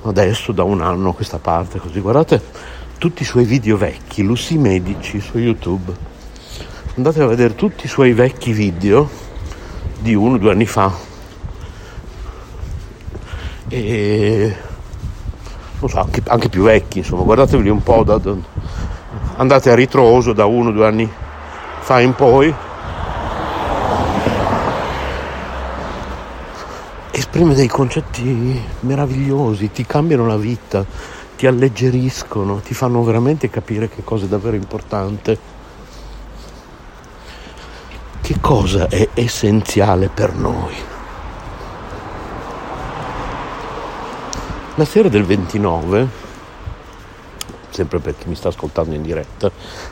adesso 0.03 0.51
da 0.51 0.63
un 0.63 0.81
anno 0.81 1.09
a 1.09 1.13
questa 1.13 1.37
parte, 1.37 1.79
così 1.79 1.99
guardate 1.99 2.41
tutti 2.97 3.21
i 3.21 3.25
suoi 3.25 3.45
video 3.45 3.77
vecchi, 3.77 4.23
Lussi 4.23 4.57
Medici 4.57 5.19
su 5.19 5.37
YouTube, 5.37 5.93
andate 6.95 7.21
a 7.21 7.27
vedere 7.27 7.55
tutti 7.55 7.85
i 7.85 7.89
suoi 7.89 8.13
vecchi 8.13 8.51
video 8.51 9.09
di 9.99 10.13
uno 10.13 10.35
o 10.35 10.37
due 10.37 10.51
anni 10.51 10.65
fa, 10.65 10.91
e 13.67 14.55
non 15.79 15.89
so, 15.89 15.99
anche, 15.99 16.21
anche 16.27 16.49
più 16.49 16.63
vecchi, 16.63 16.99
insomma, 16.99 17.23
guardateveli 17.23 17.69
un 17.69 17.81
po', 17.83 18.03
da, 18.03 18.17
da, 18.17 18.35
andate 19.37 19.71
a 19.71 19.75
ritroso 19.75 20.33
da 20.33 20.45
uno 20.45 20.69
o 20.69 20.71
due 20.71 20.85
anni 20.85 21.09
fa 21.79 21.99
in 21.99 22.13
poi 22.13 22.53
esprime 27.41 27.55
dei 27.55 27.67
concetti 27.67 28.61
meravigliosi, 28.81 29.71
ti 29.71 29.83
cambiano 29.83 30.27
la 30.27 30.37
vita, 30.37 30.85
ti 31.35 31.47
alleggeriscono, 31.47 32.59
ti 32.59 32.75
fanno 32.75 33.03
veramente 33.03 33.49
capire 33.49 33.89
che 33.89 34.03
cosa 34.03 34.25
è 34.25 34.27
davvero 34.27 34.55
importante, 34.55 35.39
che 38.21 38.35
cosa 38.39 38.87
è 38.87 39.09
essenziale 39.15 40.09
per 40.09 40.35
noi. 40.35 40.75
La 44.75 44.85
sera 44.85 45.09
del 45.09 45.23
29, 45.23 46.07
sempre 47.71 47.97
per 47.97 48.15
chi 48.19 48.27
mi 48.27 48.35
sta 48.35 48.49
ascoltando 48.49 48.93
in 48.93 49.01
diretta, 49.01 49.49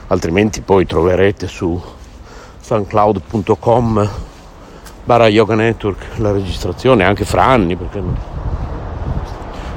altrimenti 0.08 0.62
poi 0.62 0.86
troverete 0.86 1.48
su 1.48 1.82
soundcloud.com 2.60 4.29
barra 5.04 5.28
yoga 5.28 5.56
network 5.56 6.18
la 6.18 6.32
registrazione 6.32 7.04
anche 7.04 7.26
fra 7.26 7.46
anni 7.46 7.76
perché 7.76 8.02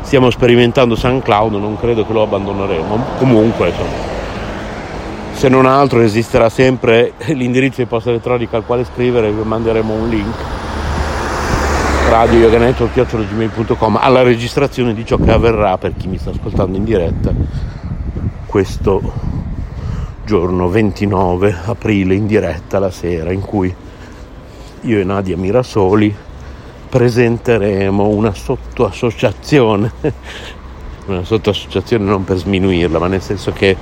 stiamo 0.03 0.31
sperimentando 0.31 0.95
SoundCloud 0.95 1.55
non 1.55 1.79
credo 1.79 2.07
che 2.07 2.13
lo 2.13 2.23
abbandoneremo. 2.23 3.05
Comunque 3.19 3.69
insomma 3.69 4.11
se 5.33 5.49
non 5.49 5.67
altro 5.67 6.01
esisterà 6.01 6.49
sempre 6.49 7.15
l'indirizzo 7.29 7.81
di 7.81 7.87
posta 7.87 8.11
elettronica 8.11 8.57
al 8.57 8.65
quale 8.65 8.85
scrivere 8.85 9.31
vi 9.33 9.43
manderemo 9.43 9.93
un 9.93 10.09
link. 10.09 10.35
Radio 12.11 12.39
yoga 12.41 12.59
network 12.59 13.97
alla 14.01 14.23
registrazione 14.23 14.93
di 14.93 15.07
ciò 15.07 15.17
che 15.17 15.31
avverrà 15.31 15.79
per 15.79 15.95
chi 15.97 16.09
mi 16.09 16.19
sta 16.19 16.31
ascoltando 16.31 16.77
in 16.77 16.85
diretta 16.85 17.33
questo 18.53 19.01
giorno 20.27 20.69
29 20.69 21.57
aprile 21.65 22.15
in 22.15 22.27
diretta 22.27 22.79
la 22.79 22.91
sera 22.91 23.33
in 23.33 23.41
cui 23.41 23.75
io 24.83 24.99
e 24.99 25.05
Nadia 25.05 25.37
Mirasoli 25.37 26.15
presenteremo 26.89 28.07
una 28.09 28.35
sottoassociazione, 28.35 29.93
una 31.07 31.25
sottoassociazione 31.25 32.05
non 32.05 32.25
per 32.25 32.37
sminuirla, 32.37 32.99
ma 32.99 33.07
nel 33.07 33.23
senso 33.23 33.53
che 33.53 33.77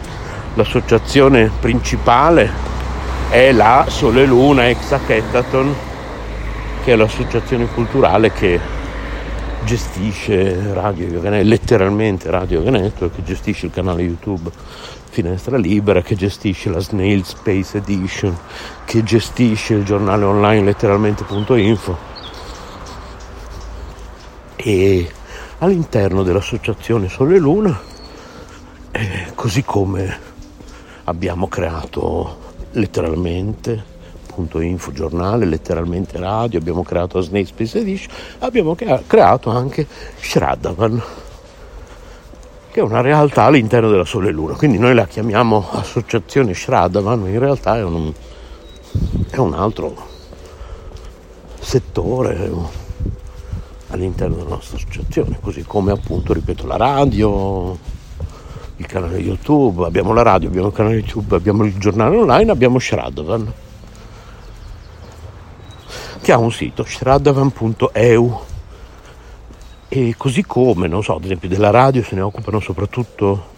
l'associazione 0.54 1.50
principale 1.58 2.50
è 3.30 3.52
la 3.52 3.86
Sole 3.88 4.26
Luna 4.26 4.68
Ex 4.68 4.92
Hackathon, 4.92 5.74
che 6.84 6.92
è 6.92 6.96
l'associazione 6.96 7.66
culturale 7.66 8.32
che 8.32 8.78
gestisce 9.64 10.72
Radio 10.72 11.06
Yoga 11.06 11.30
letteralmente 11.42 12.30
Radio 12.30 12.62
Yoga 12.62 12.90
che 13.10 13.22
gestisce 13.22 13.66
il 13.66 13.72
canale 13.72 14.02
YouTube 14.02 14.50
Finestra 15.10 15.56
Libera, 15.56 16.02
che 16.02 16.14
gestisce 16.14 16.70
la 16.70 16.78
Snail 16.78 17.24
Space 17.24 17.78
Edition, 17.78 18.36
che 18.84 19.02
gestisce 19.02 19.74
il 19.74 19.84
giornale 19.84 20.24
online 20.24 20.64
letteralmente.info 20.64 21.98
e 24.54 25.10
all'interno 25.58 26.22
dell'associazione 26.22 27.08
Sole 27.08 27.34
e 27.34 27.38
Luna, 27.38 27.80
eh, 28.92 29.32
così 29.34 29.64
come 29.64 30.18
abbiamo 31.04 31.48
creato 31.48 32.38
letteralmente 32.72 33.98
Info 34.40 34.92
giornale, 34.92 35.44
letteralmente 35.44 36.18
radio, 36.18 36.58
abbiamo 36.60 36.82
creato 36.82 37.20
Snake 37.20 37.46
Space 37.46 37.78
Edition, 37.80 38.14
abbiamo 38.38 38.74
creato 38.74 39.50
anche 39.50 39.86
Shraddavan, 40.18 41.02
che 42.70 42.80
è 42.80 42.82
una 42.82 43.00
realtà 43.00 43.44
all'interno 43.44 43.90
della 43.90 44.04
Sole 44.04 44.30
Luna. 44.30 44.54
Quindi 44.54 44.78
noi 44.78 44.94
la 44.94 45.06
chiamiamo 45.06 45.68
Associazione 45.72 46.54
Shraddavan, 46.54 47.20
ma 47.20 47.28
in 47.28 47.38
realtà 47.38 47.76
è 47.76 47.82
un, 47.82 48.12
è 49.30 49.36
un 49.38 49.54
altro 49.54 49.94
settore 51.58 52.50
all'interno 53.88 54.36
della 54.36 54.50
nostra 54.50 54.76
associazione, 54.76 55.38
così 55.40 55.64
come 55.64 55.90
appunto, 55.90 56.32
ripeto, 56.32 56.66
la 56.66 56.76
radio, 56.76 57.76
il 58.76 58.86
canale 58.86 59.18
YouTube, 59.18 59.84
abbiamo 59.84 60.12
la 60.12 60.22
radio, 60.22 60.48
abbiamo 60.48 60.68
il 60.68 60.74
canale 60.74 60.94
YouTube, 60.94 61.34
abbiamo 61.34 61.64
il 61.64 61.76
giornale 61.76 62.16
online, 62.16 62.50
abbiamo 62.50 62.78
Shraddavan 62.78 63.52
che 66.20 66.32
ha 66.32 66.38
un 66.38 66.52
sito 66.52 66.84
shraddavan.eu 66.84 68.40
e 69.92 70.14
così 70.16 70.44
come, 70.44 70.86
non 70.86 71.02
so, 71.02 71.16
ad 71.16 71.24
esempio 71.24 71.48
della 71.48 71.70
radio 71.70 72.04
se 72.04 72.14
ne 72.14 72.20
occupano 72.20 72.60
soprattutto 72.60 73.48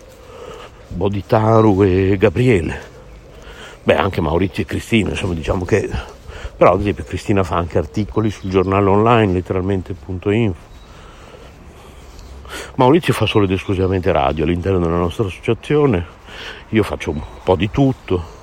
Boditaru 0.88 1.82
e 1.82 2.16
Gabriele, 2.16 2.80
beh 3.82 3.96
anche 3.96 4.22
Maurizio 4.22 4.62
e 4.62 4.66
Cristina, 4.66 5.10
insomma 5.10 5.34
diciamo 5.34 5.66
che, 5.66 5.90
però 6.56 6.72
ad 6.72 6.80
esempio 6.80 7.04
Cristina 7.04 7.42
fa 7.42 7.56
anche 7.56 7.76
articoli 7.76 8.30
sul 8.30 8.48
giornale 8.48 8.88
online 8.88 9.34
letteralmente.info. 9.34 10.70
Maurizio 12.76 13.12
fa 13.12 13.26
solo 13.26 13.44
ed 13.44 13.50
esclusivamente 13.50 14.10
radio 14.10 14.44
all'interno 14.44 14.78
della 14.78 14.96
nostra 14.96 15.26
associazione, 15.26 16.06
io 16.70 16.82
faccio 16.82 17.10
un 17.10 17.20
po' 17.44 17.56
di 17.56 17.70
tutto, 17.70 18.40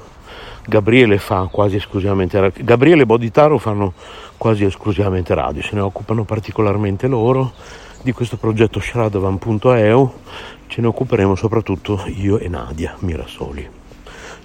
Gabriele 0.66 1.18
fa 1.18 1.48
quasi 1.52 1.78
esclusivamente 1.78 2.40
radio. 2.40 2.64
Gabriele 2.64 3.04
e 3.04 3.06
Boditaro 3.06 3.58
fanno 3.58 3.94
quasi 4.38 4.66
esclusivamente 4.66 5.34
radio, 5.34 5.62
se 5.62 5.76
ne 5.76 5.82
occupano 5.82 6.24
particolarmente 6.24 7.08
loro. 7.08 7.54
Di 8.02 8.14
questo 8.14 8.38
progetto 8.38 8.80
Shradovan.eu 8.80 10.14
ce 10.68 10.82
ne 10.82 10.88
occuperemo 10.88 11.36
soprattutto 11.36 12.04
io 12.08 12.38
e 12.38 12.48
Nadia 12.48 12.96
Mirasoli, 13.00 13.68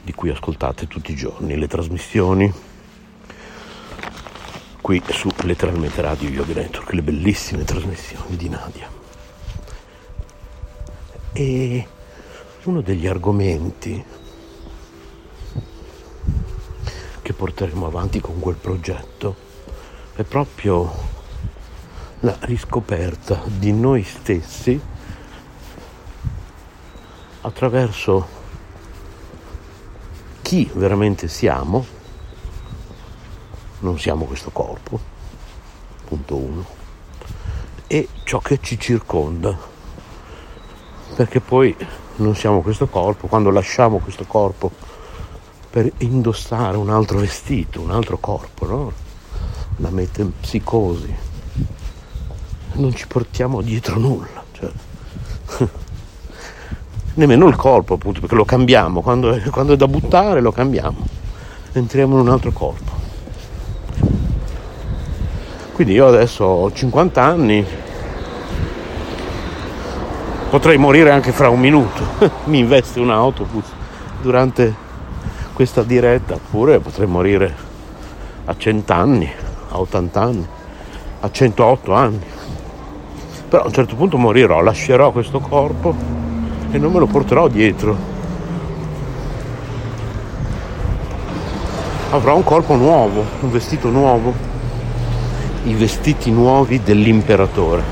di 0.02 0.12
cui 0.12 0.30
ascoltate 0.30 0.88
tutti 0.88 1.12
i 1.12 1.14
giorni 1.14 1.56
le 1.56 1.68
trasmissioni 1.68 2.52
qui 4.84 5.02
su 5.08 5.30
letteralmente 5.44 6.02
Radio 6.02 6.28
Yoga 6.28 6.52
Network, 6.52 6.92
le 6.92 7.02
bellissime 7.02 7.64
trasmissioni 7.64 8.36
di 8.36 8.48
Nadia. 8.50 8.86
E 11.32 11.86
uno 12.64 12.80
degli 12.82 13.06
argomenti 13.06 14.04
che 17.24 17.32
porteremo 17.32 17.86
avanti 17.86 18.20
con 18.20 18.38
quel 18.38 18.56
progetto. 18.56 19.34
È 20.14 20.22
proprio 20.24 20.92
la 22.20 22.36
riscoperta 22.40 23.40
di 23.46 23.72
noi 23.72 24.02
stessi 24.02 24.78
attraverso 27.40 28.28
chi 30.42 30.70
veramente 30.74 31.26
siamo, 31.28 31.86
non 33.78 33.98
siamo 33.98 34.26
questo 34.26 34.50
corpo, 34.50 35.00
punto 36.04 36.36
uno, 36.36 36.66
e 37.86 38.06
ciò 38.24 38.38
che 38.40 38.58
ci 38.60 38.78
circonda, 38.78 39.56
perché 41.16 41.40
poi 41.40 41.74
non 42.16 42.36
siamo 42.36 42.60
questo 42.60 42.86
corpo, 42.86 43.28
quando 43.28 43.48
lasciamo 43.48 43.96
questo 43.98 44.24
corpo 44.26 44.92
per 45.74 45.90
indossare 45.98 46.76
un 46.76 46.88
altro 46.88 47.18
vestito, 47.18 47.80
un 47.80 47.90
altro 47.90 48.16
corpo, 48.18 48.64
no? 48.64 48.92
La 49.78 49.90
metempsicosi. 49.90 51.12
Non 52.74 52.94
ci 52.94 53.08
portiamo 53.08 53.60
dietro 53.60 53.98
nulla, 53.98 54.44
cioè. 54.52 54.70
nemmeno 57.14 57.48
il 57.48 57.56
corpo 57.56 57.94
appunto, 57.94 58.20
perché 58.20 58.36
lo 58.36 58.44
cambiamo, 58.44 59.00
quando 59.00 59.32
è, 59.32 59.42
quando 59.50 59.72
è 59.72 59.76
da 59.76 59.88
buttare 59.88 60.40
lo 60.40 60.52
cambiamo, 60.52 61.04
entriamo 61.72 62.14
in 62.14 62.20
un 62.20 62.28
altro 62.28 62.52
corpo. 62.52 62.92
Quindi 65.72 65.94
io 65.94 66.06
adesso 66.06 66.44
ho 66.44 66.72
50 66.72 67.20
anni, 67.20 67.66
potrei 70.50 70.78
morire 70.78 71.10
anche 71.10 71.32
fra 71.32 71.48
un 71.48 71.58
minuto, 71.58 72.00
mi 72.46 72.60
investe 72.60 73.00
un 73.00 73.10
autobus 73.10 73.66
durante 74.22 74.83
questa 75.54 75.84
diretta, 75.84 76.34
oppure 76.34 76.80
potrei 76.80 77.06
morire 77.06 77.54
a 78.44 78.54
100 78.56 78.92
anni, 78.92 79.30
a 79.70 79.78
80 79.78 80.20
anni, 80.20 80.46
a 81.20 81.30
108 81.30 81.92
anni. 81.94 82.20
Però 83.48 83.62
a 83.62 83.66
un 83.66 83.72
certo 83.72 83.94
punto 83.94 84.18
morirò, 84.18 84.60
lascerò 84.60 85.12
questo 85.12 85.38
corpo 85.38 85.94
e 86.72 86.76
non 86.78 86.92
me 86.92 86.98
lo 86.98 87.06
porterò 87.06 87.46
dietro. 87.46 87.96
Avrò 92.10 92.34
un 92.34 92.44
corpo 92.44 92.74
nuovo, 92.74 93.24
un 93.40 93.50
vestito 93.50 93.88
nuovo, 93.90 94.34
i 95.64 95.74
vestiti 95.74 96.32
nuovi 96.32 96.82
dell'imperatore. 96.82 97.82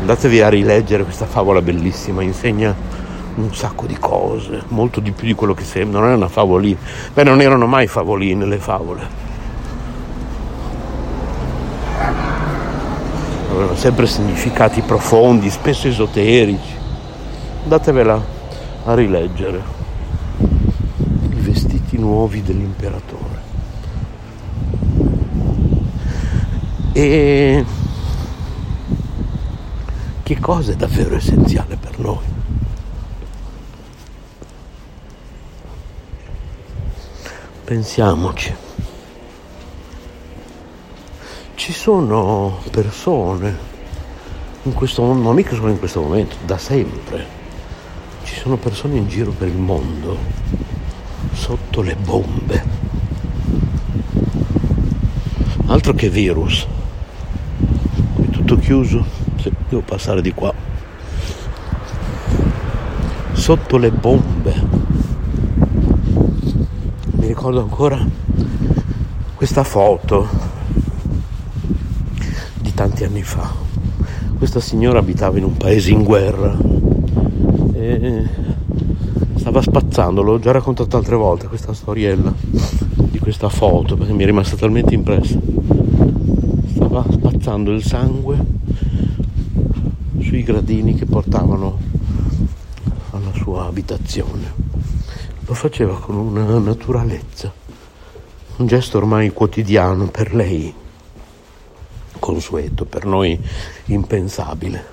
Andatevi 0.00 0.40
a 0.40 0.48
rileggere 0.48 1.04
questa 1.04 1.26
favola 1.26 1.62
bellissima, 1.62 2.22
insegna 2.22 2.74
un 3.34 3.54
sacco 3.54 3.86
di 3.86 3.96
cose, 3.98 4.62
molto 4.68 5.00
di 5.00 5.12
più 5.12 5.26
di 5.26 5.34
quello 5.34 5.54
che 5.54 5.64
sembra, 5.64 6.00
non 6.00 6.10
è 6.10 6.14
una 6.14 6.28
favolina. 6.28 6.78
Beh, 7.12 7.24
non 7.24 7.40
erano 7.40 7.66
mai 7.66 7.86
favoline 7.86 8.44
le 8.44 8.58
favole. 8.58 9.20
Avevano 13.50 13.76
sempre 13.76 14.06
significati 14.06 14.80
profondi, 14.82 15.50
spesso 15.50 15.88
esoterici. 15.88 16.80
Andatevela 17.62 18.22
a 18.84 18.94
rileggere. 18.94 19.62
I 20.38 21.34
vestiti 21.34 21.98
nuovi 21.98 22.42
dell'imperatore. 22.42 23.40
E 26.92 27.64
che 30.22 30.38
cosa 30.38 30.72
è 30.72 30.76
davvero 30.76 31.16
essenziale 31.16 31.76
per 31.76 31.98
noi. 31.98 32.31
Pensiamoci. 37.72 38.54
Ci 41.54 41.72
sono 41.72 42.58
persone 42.70 43.56
in 44.64 44.74
questo 44.74 45.00
mondo, 45.00 45.22
ma 45.22 45.32
mica 45.32 45.54
solo 45.54 45.70
in 45.70 45.78
questo 45.78 46.02
momento, 46.02 46.36
da 46.44 46.58
sempre. 46.58 47.24
Ci 48.24 48.34
sono 48.34 48.58
persone 48.58 48.98
in 48.98 49.08
giro 49.08 49.30
per 49.30 49.48
il 49.48 49.56
mondo 49.56 50.18
sotto 51.32 51.80
le 51.80 51.96
bombe. 51.96 52.62
Altro 55.68 55.94
che 55.94 56.10
virus. 56.10 56.66
Qui 58.16 58.28
tutto 58.28 58.58
chiuso. 58.58 59.02
Sì, 59.40 59.50
devo 59.70 59.80
passare 59.80 60.20
di 60.20 60.34
qua. 60.34 60.52
Sotto 63.32 63.78
le 63.78 63.90
bombe. 63.90 64.81
Ricordo 67.32 67.60
ancora 67.60 67.98
questa 69.36 69.64
foto 69.64 70.28
tanti 72.74 73.04
anni 73.04 73.22
fa. 73.22 73.50
Questa 74.36 74.60
signora 74.60 74.98
abitava 74.98 75.38
in 75.38 75.44
un 75.44 75.56
paese 75.56 75.92
in 75.92 76.04
guerra 76.04 76.54
e 77.72 78.26
stava 79.36 79.62
spazzando, 79.62 80.20
l'ho 80.20 80.38
già 80.40 80.50
raccontato 80.50 80.98
altre 80.98 81.16
volte 81.16 81.46
questa 81.46 81.72
storiella 81.72 82.34
di 82.36 83.18
questa 83.18 83.48
foto 83.48 83.96
perché 83.96 84.12
mi 84.12 84.24
è 84.24 84.26
rimasta 84.26 84.54
talmente 84.54 84.92
impressa. 84.92 85.40
Stava 86.74 87.02
spazzando 87.10 87.72
il 87.72 87.82
sangue 87.82 88.36
sui 90.20 90.42
gradini 90.42 90.94
che 90.96 91.06
portavano 91.06 91.78
alla 93.12 93.32
sua 93.32 93.64
abitazione. 93.64 94.61
Lo 95.44 95.54
faceva 95.54 95.98
con 95.98 96.14
una 96.14 96.58
naturalezza, 96.58 97.52
un 98.56 98.66
gesto 98.66 98.98
ormai 98.98 99.30
quotidiano 99.30 100.06
per 100.06 100.34
lei 100.34 100.72
consueto, 102.18 102.84
per 102.84 103.04
noi 103.04 103.38
impensabile. 103.86 104.90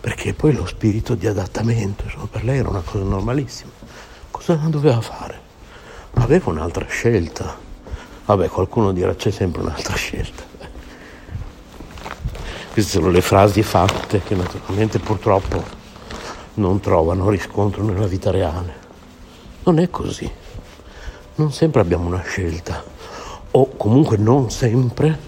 Perché 0.00 0.34
poi 0.34 0.52
lo 0.52 0.66
spirito 0.66 1.14
di 1.14 1.26
adattamento, 1.26 2.04
per 2.30 2.44
lei 2.44 2.58
era 2.58 2.68
una 2.68 2.82
cosa 2.84 3.04
normalissima. 3.04 3.70
Cosa 4.30 4.54
doveva 4.54 5.00
fare? 5.00 5.40
Aveva 6.14 6.50
un'altra 6.50 6.86
scelta. 6.86 7.56
Vabbè, 8.26 8.48
qualcuno 8.48 8.92
dirà 8.92 9.14
c'è 9.14 9.30
sempre 9.30 9.62
un'altra 9.62 9.94
scelta. 9.94 10.42
Queste 12.72 12.90
sono 12.90 13.08
le 13.08 13.22
frasi 13.22 13.62
fatte 13.62 14.22
che 14.22 14.34
naturalmente 14.34 14.98
purtroppo 14.98 15.79
non 16.54 16.80
trovano 16.80 17.30
riscontro 17.30 17.82
nella 17.82 18.06
vita 18.06 18.30
reale. 18.30 18.74
Non 19.64 19.78
è 19.78 19.90
così. 19.90 20.30
Non 21.36 21.52
sempre 21.52 21.80
abbiamo 21.80 22.06
una 22.06 22.22
scelta 22.22 22.98
o 23.52 23.68
comunque 23.76 24.16
non 24.16 24.50
sempre 24.50 25.18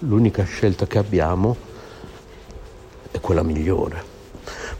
l'unica 0.00 0.44
scelta 0.44 0.86
che 0.86 0.98
abbiamo 0.98 1.56
è 3.10 3.18
quella 3.18 3.42
migliore 3.42 4.14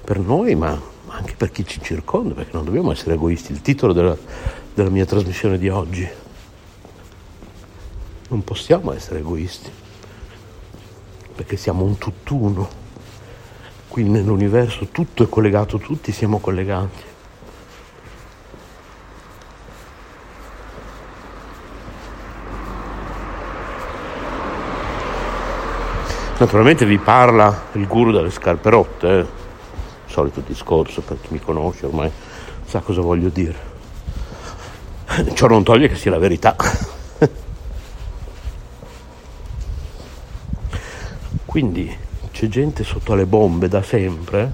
per 0.05 0.19
noi 0.19 0.55
ma 0.55 0.79
anche 1.09 1.35
per 1.37 1.51
chi 1.51 1.65
ci 1.65 1.81
circonda 1.81 2.35
perché 2.35 2.51
non 2.53 2.67
dobbiamo 2.67 2.93
essere 2.93 3.15
egoisti 3.15 3.53
il 3.53 3.63
titolo 3.63 3.95
della, 3.95 4.17
della 4.75 4.91
mia 4.91 5.07
trasmissione 5.07 5.57
di 5.57 5.71
oggi 5.71 6.07
non 8.29 8.45
possiamo 8.45 8.93
essere 8.93 9.21
egoisti 9.21 9.71
perché 11.35 11.57
siamo 11.57 11.85
un 11.85 11.97
tutt'uno 11.97 12.85
qui 13.97 14.05
nell'universo 14.05 14.89
tutto 14.93 15.23
è 15.23 15.29
collegato 15.31 15.79
tutti 15.79 16.13
siamo 16.13 16.39
collegati 16.39 17.03
Naturalmente 26.39 26.85
vi 26.85 26.99
parla 26.99 27.69
il 27.73 27.87
guru 27.87 28.13
delle 28.13 28.29
scarpe 28.29 28.69
rotte, 28.69 29.19
eh? 29.19 29.27
solito 30.05 30.43
discorso 30.47 31.01
per 31.01 31.19
chi 31.19 31.29
mi 31.31 31.41
conosce 31.41 31.87
ormai 31.87 32.13
sa 32.67 32.81
cosa 32.81 33.01
voglio 33.01 33.31
dire. 33.31 33.57
Ciò 35.33 35.47
non 35.47 35.65
toglie 35.65 35.89
che 35.89 35.95
sia 35.95 36.11
la 36.11 36.19
verità. 36.19 36.55
Quindi 41.47 42.05
c'è 42.37 42.49
gente 42.49 42.85
sotto 42.85 43.15
le 43.15 43.25
bombe 43.25 43.67
da 43.67 43.83
sempre 43.83 44.53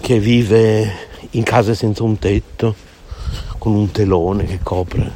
che 0.00 0.18
vive 0.18 0.90
in 1.32 1.42
case 1.42 1.74
senza 1.74 2.02
un 2.02 2.18
tetto, 2.18 2.74
con 3.58 3.74
un 3.74 3.90
telone 3.90 4.44
che 4.46 4.60
copre 4.62 5.12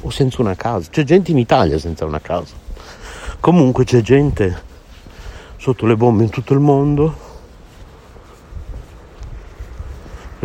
o 0.00 0.10
senza 0.10 0.42
una 0.42 0.56
casa. 0.56 0.90
C'è 0.90 1.04
gente 1.04 1.30
in 1.30 1.38
Italia 1.38 1.78
senza 1.78 2.04
una 2.04 2.20
casa. 2.20 2.56
Comunque 3.38 3.84
c'è 3.84 4.00
gente 4.00 4.60
sotto 5.56 5.86
le 5.86 5.94
bombe 5.94 6.24
in 6.24 6.30
tutto 6.30 6.52
il 6.52 6.58
mondo 6.58 7.23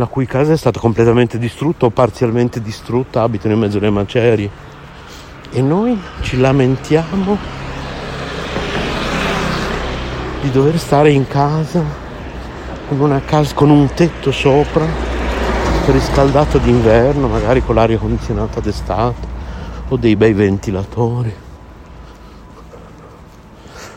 la 0.00 0.06
cui 0.06 0.24
casa 0.24 0.54
è 0.54 0.56
stata 0.56 0.80
completamente 0.80 1.38
distrutta 1.38 1.84
o 1.84 1.90
parzialmente 1.90 2.62
distrutta, 2.62 3.20
abitano 3.20 3.52
in 3.52 3.60
mezzo 3.60 3.76
alle 3.76 3.90
macerie. 3.90 4.50
E 5.50 5.60
noi 5.60 6.00
ci 6.22 6.38
lamentiamo 6.38 7.36
di 10.40 10.50
dover 10.50 10.78
stare 10.78 11.10
in 11.10 11.26
casa 11.26 11.84
con 12.88 12.98
una 12.98 13.20
casa 13.20 13.54
con 13.54 13.68
un 13.68 13.92
tetto 13.92 14.32
sopra 14.32 15.08
riscaldato 15.86 16.58
d'inverno, 16.58 17.26
magari 17.26 17.62
con 17.62 17.74
l'aria 17.74 17.98
condizionata 17.98 18.60
d'estate 18.60 19.26
o 19.88 19.96
dei 19.96 20.16
bei 20.16 20.32
ventilatori 20.32 21.34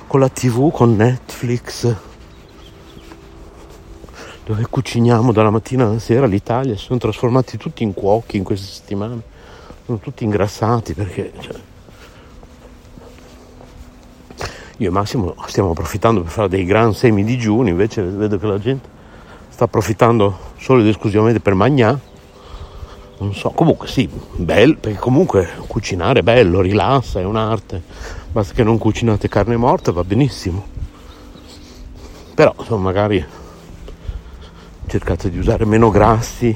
con 0.07 0.19
la 0.19 0.29
tv 0.29 0.71
con 0.71 0.95
Netflix 0.95 1.95
dove 4.45 4.65
cuciniamo 4.69 5.31
dalla 5.31 5.49
mattina 5.49 5.85
alla 5.85 5.99
sera 5.99 6.25
l'Italia 6.25 6.75
si 6.75 6.83
sono 6.83 6.99
trasformati 6.99 7.57
tutti 7.57 7.83
in 7.83 7.93
cuochi 7.93 8.37
in 8.37 8.43
queste 8.43 8.67
settimane. 8.67 9.21
Sono 9.85 9.99
tutti 9.99 10.23
ingrassati 10.23 10.93
perché 10.93 11.31
cioè, 11.39 11.55
io 14.77 14.87
e 14.87 14.91
Massimo 14.91 15.35
stiamo 15.47 15.71
approfittando 15.71 16.21
per 16.21 16.31
fare 16.31 16.49
dei 16.49 16.65
gran 16.65 16.93
semi 16.93 17.23
digiuni 17.23 17.69
invece 17.69 18.01
vedo 18.01 18.37
che 18.37 18.47
la 18.47 18.59
gente 18.59 18.89
sta 19.49 19.65
approfittando 19.65 20.37
solo 20.57 20.81
ed 20.81 20.87
esclusivamente 20.87 21.39
per 21.39 21.53
mangiare. 21.53 22.11
Non 23.19 23.33
so, 23.35 23.51
comunque 23.51 23.87
sì, 23.87 24.09
bello, 24.35 24.75
perché 24.77 24.97
comunque 24.97 25.47
cucinare 25.67 26.19
è 26.19 26.23
bello, 26.23 26.59
rilassa, 26.59 27.19
è 27.19 27.23
un'arte, 27.23 27.81
basta 28.31 28.53
che 28.53 28.63
non 28.63 28.77
cucinate 28.77 29.29
carne 29.29 29.55
morta 29.55 29.91
va 29.91 30.03
benissimo. 30.03 30.65
Però 32.33 32.53
insomma 32.57 32.83
magari 32.83 33.23
cercate 34.93 35.31
di 35.31 35.39
usare 35.39 35.65
meno 35.65 35.89
grassi, 35.89 36.55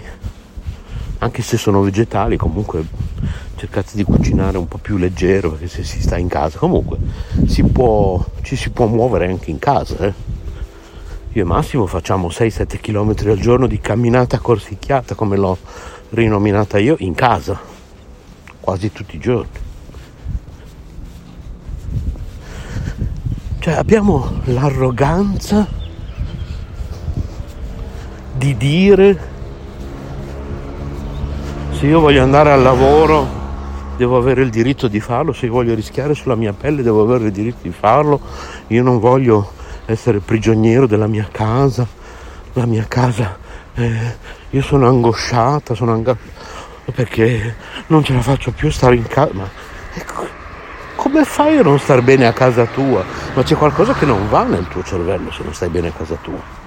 anche 1.17 1.41
se 1.41 1.57
sono 1.57 1.81
vegetali, 1.81 2.37
comunque 2.37 2.85
cercate 3.55 3.93
di 3.95 4.03
cucinare 4.03 4.59
un 4.59 4.67
po' 4.67 4.77
più 4.77 4.97
leggero 4.97 5.49
perché 5.49 5.67
se 5.67 5.83
si 5.83 5.99
sta 5.99 6.17
in 6.17 6.27
casa, 6.27 6.59
comunque 6.59 6.99
si 7.47 7.63
può, 7.63 8.23
ci 8.43 8.55
si 8.55 8.69
può 8.69 8.85
muovere 8.85 9.25
anche 9.25 9.49
in 9.49 9.57
casa. 9.57 9.97
Eh. 10.05 10.13
Io 11.31 11.41
e 11.41 11.45
Massimo 11.45 11.87
facciamo 11.87 12.27
6-7 12.27 12.79
km 12.79 13.27
al 13.27 13.39
giorno 13.39 13.65
di 13.65 13.79
camminata 13.79 14.37
corsicchiata 14.37 15.15
come 15.15 15.35
l'ho 15.35 15.57
rinominata 16.11 16.77
io 16.77 16.95
in 16.99 17.15
casa, 17.15 17.59
quasi 18.59 18.91
tutti 18.91 19.15
i 19.15 19.19
giorni. 19.19 19.65
Cioè 23.57 23.73
abbiamo 23.73 24.41
l'arroganza 24.43 25.76
di 28.37 28.55
dire 28.55 29.35
se 31.71 31.85
io 31.85 31.99
voglio 31.99 32.23
andare 32.23 32.51
al 32.51 32.61
lavoro 32.61 33.35
devo 33.97 34.17
avere 34.17 34.43
il 34.43 34.49
diritto 34.49 34.87
di 34.87 34.99
farlo, 34.99 35.33
se 35.33 35.47
voglio 35.47 35.73
rischiare 35.73 36.13
sulla 36.13 36.35
mia 36.35 36.53
pelle 36.53 36.83
devo 36.83 37.01
avere 37.01 37.25
il 37.25 37.31
diritto 37.31 37.59
di 37.63 37.71
farlo, 37.71 38.19
io 38.67 38.83
non 38.83 38.99
voglio 38.99 39.53
essere 39.85 40.19
prigioniero 40.19 40.85
della 40.87 41.07
mia 41.07 41.27
casa, 41.31 41.85
la 42.53 42.65
mia 42.65 42.85
casa 42.87 43.37
eh, 43.73 44.15
io 44.49 44.61
sono 44.61 44.87
angosciata, 44.87 45.75
sono 45.75 45.93
angosciata 45.93 46.35
perché 46.91 47.55
non 47.87 48.03
ce 48.03 48.13
la 48.13 48.21
faccio 48.21 48.51
più 48.51 48.69
stare 48.69 48.95
in 48.95 49.05
casa. 49.07 49.33
Ma 49.33 49.49
ecco, 49.93 50.27
come 50.95 51.23
fai 51.25 51.57
a 51.57 51.61
non 51.61 51.79
star 51.79 52.01
bene 52.01 52.27
a 52.27 52.33
casa 52.33 52.65
tua? 52.65 53.03
Ma 53.33 53.43
c'è 53.43 53.55
qualcosa 53.55 53.93
che 53.93 54.05
non 54.05 54.29
va 54.29 54.43
nel 54.43 54.67
tuo 54.67 54.83
cervello 54.83 55.31
se 55.31 55.43
non 55.43 55.53
stai 55.53 55.69
bene 55.69 55.89
a 55.89 55.91
casa 55.91 56.17
tua. 56.21 56.65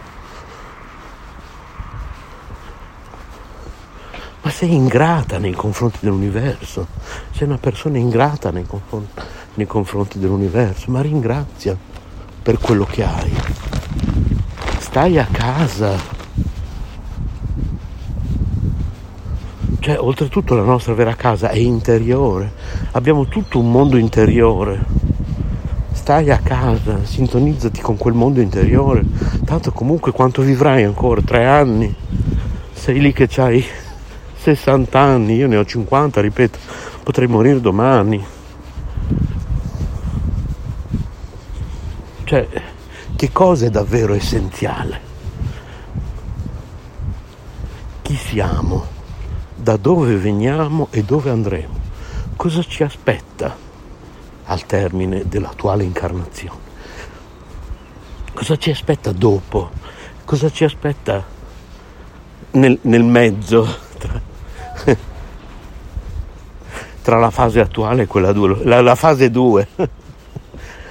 Sei 4.61 4.75
ingrata 4.75 5.39
nei 5.39 5.53
confronti 5.53 6.01
dell'universo, 6.03 6.87
sei 7.31 7.47
una 7.47 7.57
persona 7.57 7.97
ingrata 7.97 8.51
nei 8.51 8.67
confronti, 8.67 9.23
nei 9.55 9.67
confronti 9.67 10.19
dell'universo, 10.19 10.91
ma 10.91 11.01
ringrazia 11.01 11.75
per 12.43 12.59
quello 12.59 12.85
che 12.85 13.03
hai. 13.03 13.33
Stai 14.77 15.19
a 15.19 15.27
casa. 15.33 15.97
Cioè, 19.79 19.99
oltretutto 19.99 20.55
la 20.55 20.63
nostra 20.63 20.93
vera 20.93 21.15
casa 21.15 21.49
è 21.49 21.57
interiore, 21.57 22.53
abbiamo 22.91 23.29
tutto 23.29 23.59
un 23.59 23.71
mondo 23.71 23.97
interiore. 23.97 24.85
Stai 25.93 26.31
a 26.31 26.39
casa, 26.39 27.03
sintonizzati 27.03 27.81
con 27.81 27.97
quel 27.97 28.13
mondo 28.13 28.43
interiore, 28.43 29.07
tanto 29.47 29.73
comunque 29.73 30.13
quanto 30.13 30.43
vivrai 30.43 30.85
ancora? 30.85 31.23
Tre 31.23 31.47
anni? 31.47 31.95
Sei 32.75 33.01
lì 33.01 33.15
che 33.15 33.27
hai 33.37 33.65
60 34.41 34.99
anni, 34.99 35.35
io 35.35 35.47
ne 35.47 35.59
ho 35.59 35.65
50, 35.67 36.21
ripeto, 36.23 36.59
potrei 37.03 37.29
morire 37.29 37.61
domani. 37.61 38.25
Cioè, 42.25 42.49
che 43.17 43.33
cosa 43.33 43.67
è 43.67 43.71
davvero 43.71 44.15
essenziale? 44.15 45.09
Chi 48.01 48.17
siamo? 48.17 48.99
Da 49.55 49.77
dove 49.77 50.17
veniamo 50.17 50.89
e 50.91 51.03
dove 51.03 51.29
andremo? 51.29 51.79
Cosa 52.37 52.63
ci 52.63 52.83
aspetta 52.83 53.55
al 54.45 54.65
termine 54.65 55.25
dell'attuale 55.27 55.85
incarnazione? 55.85 56.69
Cosa 58.33 58.57
ci 58.57 58.71
aspetta 58.71 59.13
dopo? 59.13 59.71
Cosa 60.25 60.51
ci 60.51 60.65
aspetta 60.65 61.23
nel, 62.53 62.79
nel 62.83 63.05
mezzo? 63.05 63.89
tra 67.03 67.19
la 67.19 67.31
fase 67.31 67.61
attuale 67.61 68.03
e 68.03 68.07
quella 68.07 68.33
2, 68.33 68.65
la, 68.65 68.81
la 68.81 68.95
fase 68.95 69.31
2. 69.31 69.69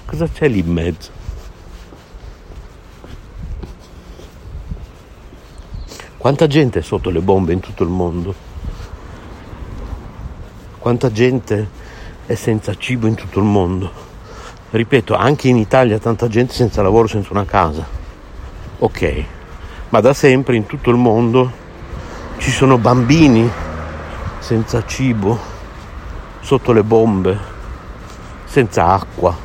Cosa 0.05 0.27
c'è 0.27 0.47
lì 0.47 0.59
in 0.59 0.71
mezzo? 0.71 1.17
Quanta 6.17 6.47
gente 6.47 6.79
è 6.79 6.81
sotto 6.81 7.09
le 7.11 7.21
bombe 7.21 7.53
in 7.53 7.59
tutto 7.59 7.83
il 7.83 7.89
mondo? 7.89 8.35
Quanta 10.77 11.11
gente 11.11 11.69
è 12.25 12.35
senza 12.35 12.75
cibo 12.75 13.07
in 13.07 13.15
tutto 13.15 13.39
il 13.39 13.45
mondo? 13.45 14.07
Ripeto, 14.71 15.15
anche 15.15 15.47
in 15.47 15.57
Italia 15.57 15.97
tanta 15.99 16.27
gente 16.27 16.53
senza 16.53 16.81
lavoro, 16.81 17.07
senza 17.07 17.29
una 17.31 17.45
casa. 17.45 17.87
Ok, 18.79 19.23
ma 19.89 19.99
da 20.01 20.13
sempre 20.13 20.55
in 20.55 20.65
tutto 20.65 20.89
il 20.89 20.97
mondo 20.97 21.51
ci 22.37 22.51
sono 22.51 22.77
bambini 22.77 23.49
senza 24.39 24.85
cibo, 24.85 25.37
sotto 26.39 26.71
le 26.71 26.83
bombe, 26.83 27.37
senza 28.45 28.87
acqua, 28.87 29.35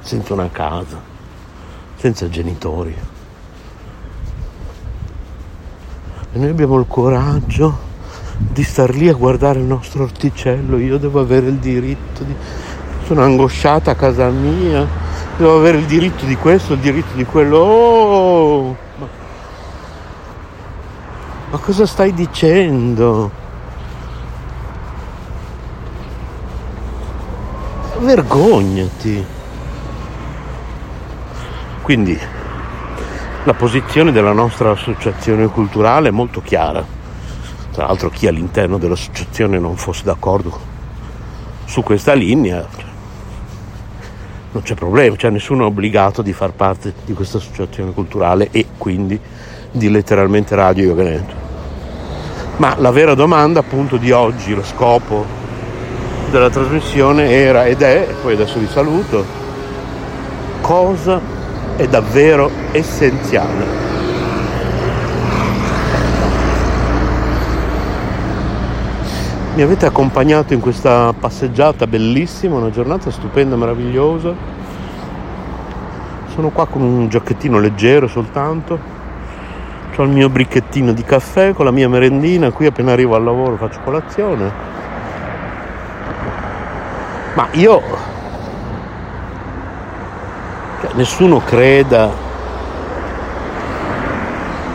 senza 0.00 0.34
una 0.34 0.50
casa, 0.50 1.00
senza 1.96 2.28
genitori. 2.28 2.94
E 6.34 6.38
noi 6.38 6.48
abbiamo 6.48 6.78
il 6.78 6.86
coraggio 6.88 7.90
di 8.36 8.62
star 8.64 8.94
lì 8.94 9.08
a 9.08 9.14
guardare 9.14 9.60
il 9.60 9.64
nostro 9.64 10.02
orticello, 10.02 10.78
io 10.78 10.98
devo 10.98 11.20
avere 11.20 11.46
il 11.46 11.56
diritto 11.56 12.24
di... 12.24 12.34
Sono 13.04 13.22
angosciata 13.22 13.92
a 13.92 13.94
casa 13.94 14.28
mia, 14.30 14.86
devo 15.36 15.56
avere 15.56 15.78
il 15.78 15.84
diritto 15.84 16.24
di 16.24 16.36
questo, 16.36 16.74
il 16.74 16.80
diritto 16.80 17.14
di 17.14 17.24
quello. 17.24 17.56
Oh! 17.58 18.81
Ma, 21.52 21.58
cosa 21.58 21.86
stai 21.86 22.12
dicendo? 22.12 23.42
vergognati. 28.02 29.24
Quindi 31.82 32.18
la 33.44 33.54
posizione 33.54 34.12
della 34.12 34.32
nostra 34.32 34.70
associazione 34.70 35.46
culturale 35.46 36.08
è 36.08 36.12
molto 36.12 36.40
chiara. 36.40 36.84
Tra 37.72 37.86
l'altro 37.86 38.10
chi 38.10 38.26
all'interno 38.26 38.78
dell'associazione 38.78 39.58
non 39.58 39.76
fosse 39.76 40.04
d'accordo 40.04 40.70
su 41.64 41.82
questa 41.82 42.12
linea 42.12 42.66
non 44.52 44.62
c'è 44.62 44.74
problema, 44.74 45.16
cioè 45.16 45.30
nessuno 45.30 45.64
è 45.64 45.66
obbligato 45.66 46.20
di 46.20 46.34
far 46.34 46.52
parte 46.52 46.92
di 47.06 47.14
questa 47.14 47.38
associazione 47.38 47.92
culturale 47.92 48.48
e 48.50 48.66
quindi 48.76 49.18
di 49.70 49.90
letteralmente 49.90 50.54
Radio 50.54 50.88
Yoga 50.88 51.02
Network. 51.04 51.41
Ma 52.56 52.74
la 52.78 52.90
vera 52.90 53.14
domanda 53.14 53.60
appunto 53.60 53.96
di 53.96 54.10
oggi, 54.12 54.54
lo 54.54 54.62
scopo 54.62 55.24
della 56.30 56.50
trasmissione 56.50 57.30
era 57.30 57.64
ed 57.66 57.82
è, 57.82 58.06
e 58.08 58.14
poi 58.22 58.34
adesso 58.34 58.58
vi 58.58 58.66
saluto, 58.66 59.24
cosa 60.60 61.20
è 61.76 61.86
davvero 61.88 62.50
essenziale. 62.72 63.80
Mi 69.54 69.60
avete 69.60 69.84
accompagnato 69.84 70.54
in 70.54 70.60
questa 70.60 71.12
passeggiata 71.12 71.86
bellissima, 71.86 72.56
una 72.56 72.70
giornata 72.70 73.10
stupenda, 73.10 73.54
meravigliosa. 73.54 74.32
Sono 76.34 76.48
qua 76.48 76.66
con 76.66 76.80
un 76.80 77.08
giacchettino 77.10 77.58
leggero 77.58 78.08
soltanto. 78.08 79.01
Ho 79.96 80.02
il 80.04 80.10
mio 80.10 80.28
bricchettino 80.28 80.92
di 80.92 81.02
caffè 81.02 81.52
con 81.52 81.64
la 81.64 81.70
mia 81.70 81.88
merendina. 81.88 82.50
Qui 82.50 82.66
appena 82.66 82.92
arrivo 82.92 83.14
al 83.14 83.24
lavoro 83.24 83.56
faccio 83.56 83.80
colazione 83.84 84.72
ma 87.34 87.48
io, 87.52 87.80
cioè, 90.80 90.90
nessuno 90.94 91.38
creda 91.38 92.10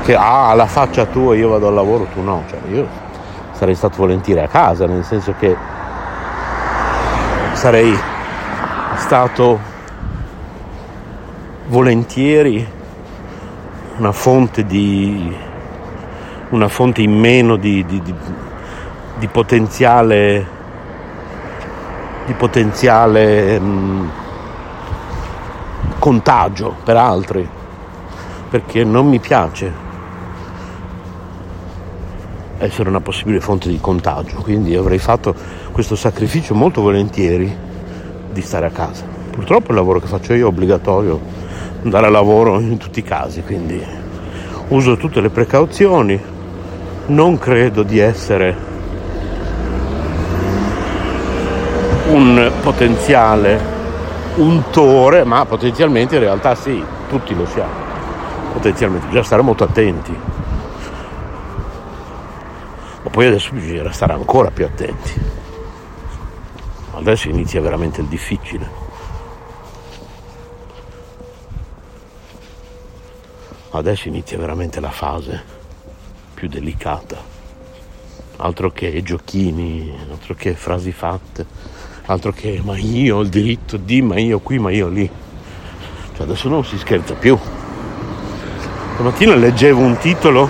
che 0.03 0.15
ah, 0.15 0.53
la 0.55 0.65
faccia 0.65 1.05
tua 1.05 1.35
io 1.35 1.49
vado 1.49 1.67
al 1.67 1.75
lavoro, 1.75 2.05
tu 2.05 2.21
no. 2.21 2.43
Cioè, 2.49 2.59
io 2.71 2.87
sarei 3.51 3.75
stato 3.75 3.97
volentieri 3.97 4.39
a 4.39 4.47
casa, 4.47 4.87
nel 4.87 5.03
senso 5.03 5.35
che 5.37 5.55
sarei 7.53 7.95
stato 8.95 9.59
volentieri 11.67 12.67
una 13.97 14.11
fonte 14.11 14.65
di 14.65 15.35
una 16.49 16.67
fonte 16.67 17.01
in 17.01 17.11
meno 17.11 17.57
di, 17.57 17.85
di, 17.85 18.01
di, 19.17 19.27
potenziale 19.27 20.55
di 22.25 22.33
potenziale 22.33 23.59
mh, 23.59 23.65
mm, 23.65 24.07
contagio 25.99 26.75
per 26.83 26.97
altri, 26.97 27.47
perché 28.49 28.83
non 28.83 29.07
mi 29.07 29.19
piace 29.19 29.85
essere 32.59 32.89
una 32.89 33.01
possibile 33.01 33.39
fonte 33.39 33.69
di 33.69 33.79
contagio, 33.79 34.41
quindi 34.41 34.75
avrei 34.75 34.99
fatto 34.99 35.33
questo 35.71 35.95
sacrificio 35.95 36.53
molto 36.53 36.81
volentieri 36.81 37.55
di 38.31 38.41
stare 38.41 38.65
a 38.65 38.71
casa. 38.71 39.05
Purtroppo 39.31 39.69
il 39.69 39.75
lavoro 39.75 39.99
che 39.99 40.07
faccio 40.07 40.33
io 40.33 40.45
è 40.45 40.49
obbligatorio 40.49 41.36
andare 41.83 42.07
a 42.07 42.09
lavoro 42.09 42.59
in 42.59 42.77
tutti 42.77 42.99
i 42.99 43.03
casi, 43.03 43.41
quindi 43.43 43.83
uso 44.69 44.97
tutte 44.97 45.21
le 45.21 45.29
precauzioni, 45.29 46.19
non 47.07 47.37
credo 47.37 47.83
di 47.83 47.99
essere 47.99 48.55
un 52.09 52.51
potenziale 52.61 53.75
untore, 54.35 55.23
ma 55.23 55.45
potenzialmente 55.45 56.15
in 56.15 56.21
realtà 56.21 56.55
sì, 56.55 56.83
tutti 57.09 57.35
lo 57.35 57.45
siamo. 57.45 57.85
Potenzialmente, 58.53 59.05
bisogna 59.07 59.25
stare 59.25 59.41
molto 59.41 59.63
attenti. 59.63 60.17
Ma 63.03 63.09
poi 63.09 63.27
adesso 63.27 63.51
bisogna 63.51 63.91
stare 63.91 64.13
ancora 64.13 64.49
più 64.51 64.65
attenti. 64.65 65.35
Adesso 66.95 67.29
inizia 67.29 67.61
veramente 67.61 68.01
il 68.01 68.07
difficile. 68.07 68.86
Adesso 73.77 74.07
inizia 74.07 74.37
veramente 74.37 74.79
la 74.79 74.91
fase 74.91 75.43
più 76.33 76.47
delicata. 76.47 77.35
Altro 78.37 78.71
che 78.71 79.01
giochini, 79.01 79.95
altro 80.11 80.35
che 80.35 80.53
frasi 80.53 80.91
fatte 80.91 81.75
altro 82.07 82.31
che 82.31 82.61
ma 82.63 82.77
io 82.77 83.17
ho 83.17 83.21
il 83.21 83.29
diritto 83.29 83.77
di, 83.77 84.01
ma 84.01 84.17
io 84.17 84.39
qui, 84.39 84.59
ma 84.59 84.71
io 84.71 84.87
lì. 84.87 85.09
Cioè 86.15 86.25
adesso 86.25 86.49
non 86.49 86.63
si 86.65 86.77
scherza 86.77 87.13
più. 87.13 87.37
Stamattina 88.93 89.35
leggevo 89.35 89.81
un 89.81 89.97
titolo, 89.97 90.49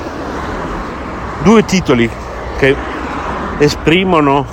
due 1.43 1.65
titoli 1.65 2.09
che 2.57 2.75
esprimono 3.57 4.45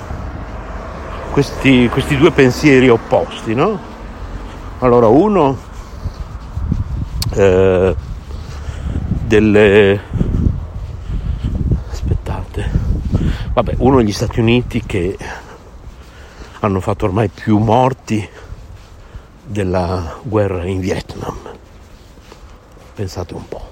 questi, 1.31 1.87
questi 1.89 2.17
due 2.17 2.31
pensieri 2.31 2.89
opposti, 2.89 3.53
no? 3.53 3.93
Allora 4.79 5.07
uno 5.07 5.57
eh, 7.33 7.95
delle 9.25 9.99
aspettate 11.89 12.85
Vabbè, 13.55 13.75
uno 13.77 13.97
degli 13.97 14.11
Stati 14.11 14.41
Uniti 14.41 14.83
che 14.85 15.17
hanno 16.59 16.81
fatto 16.81 17.05
ormai 17.05 17.29
più 17.29 17.57
morti 17.57 18.27
della 19.45 20.19
guerra 20.23 20.65
in 20.65 20.81
Vietnam. 20.81 21.37
Pensate 22.95 23.33
un 23.33 23.47
po', 23.47 23.69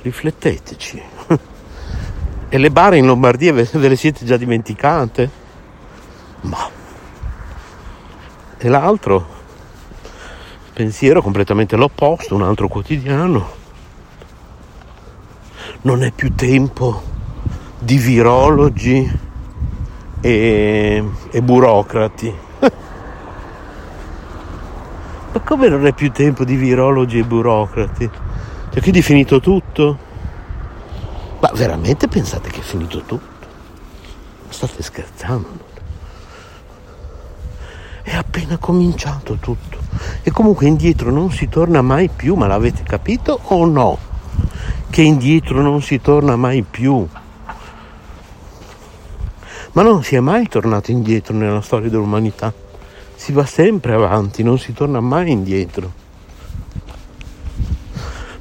rifletteteci. 0.00 1.02
E 2.52 2.58
le 2.58 2.70
bare 2.70 2.98
in 2.98 3.06
Lombardia 3.06 3.50
ve 3.50 3.66
le 3.72 3.96
siete 3.96 4.26
già 4.26 4.36
dimenticate? 4.36 5.30
Ma. 6.42 6.68
E 8.58 8.68
l'altro, 8.68 9.26
pensiero 10.74 11.22
completamente 11.22 11.76
l'opposto, 11.76 12.34
un 12.34 12.42
altro 12.42 12.68
quotidiano. 12.68 13.61
Non 15.84 16.04
è 16.04 16.12
più 16.12 16.32
tempo 16.36 17.02
di 17.76 17.96
virologi 17.96 19.18
e, 20.20 21.04
e 21.28 21.42
burocrati. 21.42 22.32
Ma 25.32 25.40
come 25.40 25.68
non 25.68 25.84
è 25.84 25.92
più 25.92 26.12
tempo 26.12 26.44
di 26.44 26.54
virologi 26.54 27.18
e 27.18 27.24
burocrati? 27.24 28.08
Cioè, 28.70 28.80
quindi 28.80 29.00
è 29.00 29.02
finito 29.02 29.40
tutto? 29.40 29.98
Ma 31.40 31.50
veramente 31.52 32.06
pensate 32.06 32.48
che 32.50 32.60
è 32.60 32.62
finito 32.62 33.00
tutto? 33.00 33.40
State 34.50 34.80
scherzando? 34.84 35.70
È 38.02 38.14
appena 38.14 38.56
cominciato 38.58 39.34
tutto. 39.34 39.78
E 40.22 40.30
comunque 40.30 40.66
indietro 40.66 41.10
non 41.10 41.32
si 41.32 41.48
torna 41.48 41.82
mai 41.82 42.08
più, 42.08 42.36
ma 42.36 42.46
l'avete 42.46 42.84
capito 42.84 43.40
o 43.42 43.64
no? 43.66 44.10
Che 44.90 45.02
indietro 45.02 45.62
non 45.62 45.82
si 45.82 46.00
torna 46.00 46.36
mai 46.36 46.62
più. 46.62 47.06
Ma 49.72 49.82
non 49.82 50.02
si 50.02 50.16
è 50.16 50.20
mai 50.20 50.48
tornato 50.48 50.90
indietro 50.90 51.34
nella 51.34 51.62
storia 51.62 51.88
dell'umanità. 51.88 52.52
Si 53.14 53.32
va 53.32 53.46
sempre 53.46 53.94
avanti, 53.94 54.42
non 54.42 54.58
si 54.58 54.72
torna 54.72 55.00
mai 55.00 55.30
indietro. 55.30 55.92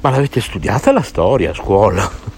Ma 0.02 0.10
l'avete 0.10 0.42
studiata 0.42 0.92
la 0.92 1.04
storia 1.04 1.52
a 1.52 1.54
scuola? 1.54 2.30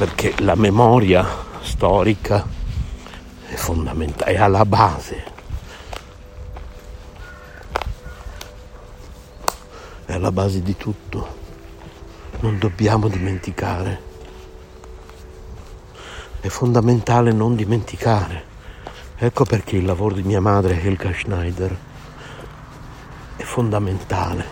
perché 0.00 0.32
la 0.38 0.54
memoria 0.54 1.28
storica 1.60 2.42
è 3.46 3.54
fondamentale, 3.54 4.32
è 4.32 4.38
alla 4.38 4.64
base. 4.64 5.29
È 10.10 10.14
alla 10.14 10.32
base 10.32 10.60
di 10.60 10.76
tutto. 10.76 11.36
Non 12.40 12.58
dobbiamo 12.58 13.06
dimenticare. 13.06 14.00
È 16.40 16.48
fondamentale 16.48 17.30
non 17.30 17.54
dimenticare. 17.54 18.42
Ecco 19.16 19.44
perché 19.44 19.76
il 19.76 19.84
lavoro 19.84 20.16
di 20.16 20.24
mia 20.24 20.40
madre, 20.40 20.82
Helga 20.82 21.12
Schneider, 21.12 21.76
è 23.36 23.42
fondamentale 23.44 24.44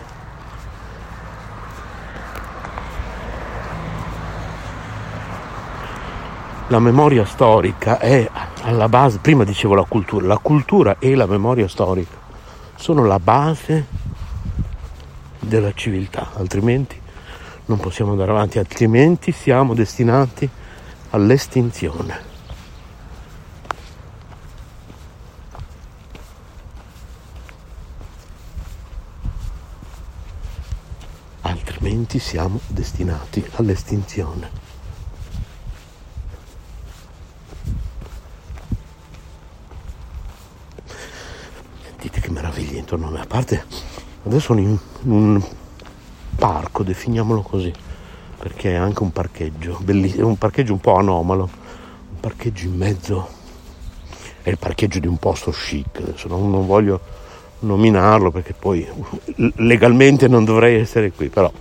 la 6.67 6.79
memoria 6.79 7.25
storica 7.25 7.99
è 7.99 8.29
alla 8.61 8.87
base, 8.87 9.17
prima 9.17 9.43
dicevo 9.43 9.75
la 9.75 9.83
cultura, 9.83 10.25
la 10.25 10.37
cultura 10.37 10.95
e 10.99 11.15
la 11.15 11.25
memoria 11.25 11.67
storica 11.67 12.15
sono 12.75 13.05
la 13.05 13.19
base 13.19 13.98
della 15.49 15.73
civiltà, 15.73 16.31
altrimenti 16.35 16.97
non 17.65 17.77
possiamo 17.79 18.11
andare 18.11 18.31
avanti, 18.31 18.57
altrimenti 18.57 19.33
siamo 19.33 19.73
destinati 19.73 20.49
all'estinzione. 21.09 22.27
Altrimenti 31.41 32.19
siamo 32.19 32.59
destinati 32.67 33.43
all'estinzione. 33.55 34.67
intorno 42.89 43.07
a 43.07 43.11
me. 43.11 43.21
A 43.21 43.25
parte 43.27 43.63
adesso 44.23 44.39
sono 44.39 44.59
in 44.59 44.77
un 45.03 45.41
parco, 46.35 46.83
definiamolo 46.83 47.41
così, 47.41 47.73
perché 48.37 48.71
è 48.71 48.75
anche 48.75 49.03
un 49.03 49.11
parcheggio, 49.11 49.77
bellissimo, 49.81 50.27
un 50.27 50.37
parcheggio 50.37 50.73
un 50.73 50.79
po' 50.79 50.95
anomalo, 50.95 51.49
un 52.11 52.19
parcheggio 52.19 52.65
in 52.65 52.75
mezzo, 52.75 53.27
è 54.41 54.49
il 54.49 54.57
parcheggio 54.57 54.99
di 54.99 55.07
un 55.07 55.17
posto 55.17 55.51
chic, 55.51 55.97
adesso 55.97 56.27
non, 56.27 56.49
non 56.49 56.65
voglio 56.65 56.99
nominarlo 57.59 58.31
perché 58.31 58.53
poi 58.53 58.87
legalmente 59.55 60.27
non 60.27 60.45
dovrei 60.45 60.79
essere 60.79 61.11
qui, 61.11 61.27
però 61.27 61.51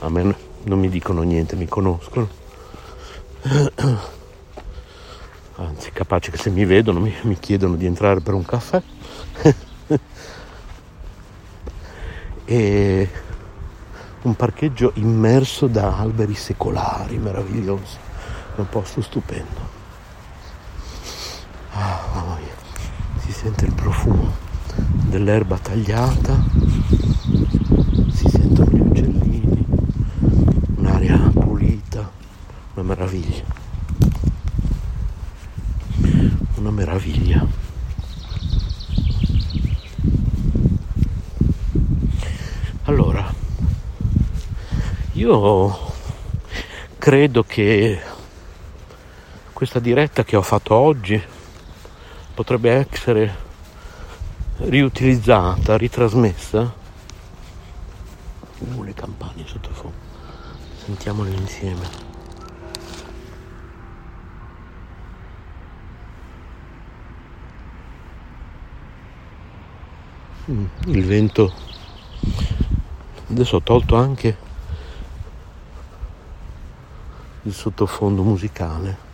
a 0.00 0.08
me 0.08 0.34
non 0.64 0.78
mi 0.78 0.88
dicono 0.88 1.22
niente, 1.22 1.56
mi 1.56 1.66
conoscono. 1.66 2.28
Anzi, 5.56 5.90
capace 5.92 6.30
che 6.30 6.38
se 6.38 6.50
mi 6.50 6.64
vedono 6.64 7.00
mi, 7.00 7.12
mi 7.22 7.38
chiedono 7.38 7.76
di 7.76 7.86
entrare 7.86 8.20
per 8.20 8.34
un 8.34 8.44
caffè. 8.44 8.82
E 12.52 13.08
un 14.22 14.36
parcheggio 14.36 14.92
immerso 14.96 15.68
da 15.68 15.96
alberi 15.96 16.34
secolari 16.34 17.16
meravigliosi, 17.16 17.96
un 18.56 18.68
posto 18.68 19.00
stupendo. 19.00 19.70
Ah, 21.72 22.36
si 23.20 23.32
sente 23.32 23.64
il 23.64 23.72
profumo 23.72 24.30
dell'erba 25.06 25.56
tagliata, 25.56 26.44
si 28.12 28.28
sentono 28.28 28.70
gli 28.70 28.80
uccellini, 28.80 29.66
un'aria 30.76 31.16
pulita, 31.32 32.10
una 32.74 32.84
meraviglia. 32.86 33.60
Una 36.56 36.70
meraviglia. 36.70 37.62
Allora, 42.84 43.32
io 45.22 45.78
credo 46.98 47.44
che 47.44 48.00
questa 49.52 49.78
diretta 49.78 50.24
che 50.24 50.34
ho 50.34 50.42
fatto 50.42 50.74
oggi 50.74 51.22
potrebbe 52.34 52.72
essere 52.72 53.36
riutilizzata, 54.56 55.76
ritrasmessa. 55.76 56.74
Uh, 58.58 58.82
le 58.82 58.94
campane 58.94 59.44
sottofondo. 59.46 59.96
Sentiamole 60.84 61.30
insieme. 61.30 62.10
Mm, 70.50 70.64
il 70.86 71.04
vento 71.04 71.54
adesso 73.28 73.56
ho 73.56 73.62
tolto 73.62 73.94
anche 73.94 74.50
il 77.42 77.52
sottofondo 77.52 78.22
musicale. 78.22 79.10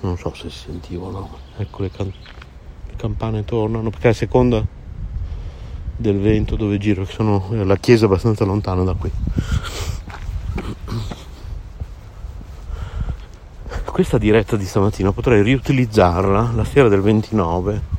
Non 0.00 0.16
so 0.16 0.32
se 0.34 0.50
si 0.50 0.58
sentiva 0.58 1.06
o 1.06 1.10
no. 1.10 1.38
Ecco 1.56 1.82
le, 1.82 1.90
can- 1.90 2.12
le 2.86 2.96
campane 2.96 3.44
tornano 3.44 3.90
perché 3.90 4.08
a 4.08 4.12
seconda 4.12 4.64
del 5.96 6.20
vento 6.20 6.54
dove 6.54 6.78
giro 6.78 7.04
che 7.04 7.12
sono 7.12 7.48
la 7.50 7.76
chiesa 7.76 8.04
è 8.04 8.08
abbastanza 8.08 8.44
lontana 8.44 8.84
da 8.84 8.94
qui. 8.94 9.10
Questa 13.84 14.16
diretta 14.16 14.56
di 14.56 14.64
stamattina 14.64 15.10
potrei 15.10 15.42
riutilizzarla 15.42 16.52
la 16.54 16.64
sera 16.64 16.88
del 16.88 17.00
29 17.00 17.96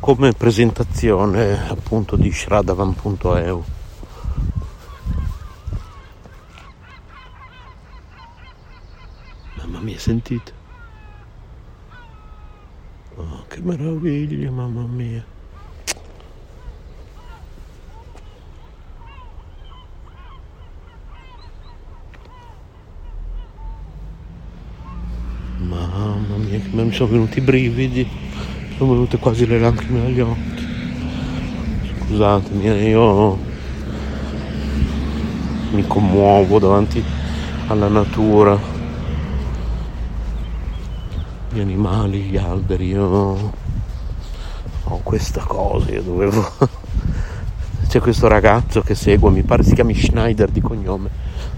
come 0.00 0.32
presentazione 0.32 1.68
appunto 1.68 2.16
di 2.16 2.32
Shradavan.eu 2.32 3.64
sentite? 10.04 10.52
Oh, 13.16 13.44
che 13.48 13.60
meraviglia, 13.62 14.50
mamma 14.50 14.82
mia. 14.82 15.24
Mamma 25.60 26.36
mia, 26.36 26.58
che 26.58 26.68
mi 26.70 26.92
sono 26.92 27.10
venuti 27.10 27.38
i 27.38 27.40
brividi, 27.40 28.06
sono 28.76 28.92
venute 28.92 29.16
quasi 29.16 29.46
le 29.46 29.58
lacrime 29.58 30.04
agli 30.04 30.20
occhi. 30.20 30.66
Scusatemi, 32.00 32.68
eh, 32.68 32.88
io 32.90 33.38
mi 35.70 35.86
commuovo 35.86 36.58
davanti 36.58 37.02
alla 37.68 37.88
natura, 37.88 38.73
gli 41.54 41.60
animali, 41.60 42.22
gli 42.22 42.36
alberi. 42.36 42.88
Io 42.88 43.52
ho 44.84 45.00
questa 45.02 45.42
cosa, 45.46 45.90
io 45.92 46.02
dovevo... 46.02 46.50
C'è 47.88 48.00
questo 48.00 48.26
ragazzo 48.26 48.80
che 48.80 48.96
segue, 48.96 49.30
mi 49.30 49.44
pare 49.44 49.62
si 49.62 49.72
chiami 49.74 49.94
Schneider 49.94 50.50
di 50.50 50.60
cognome, 50.60 51.08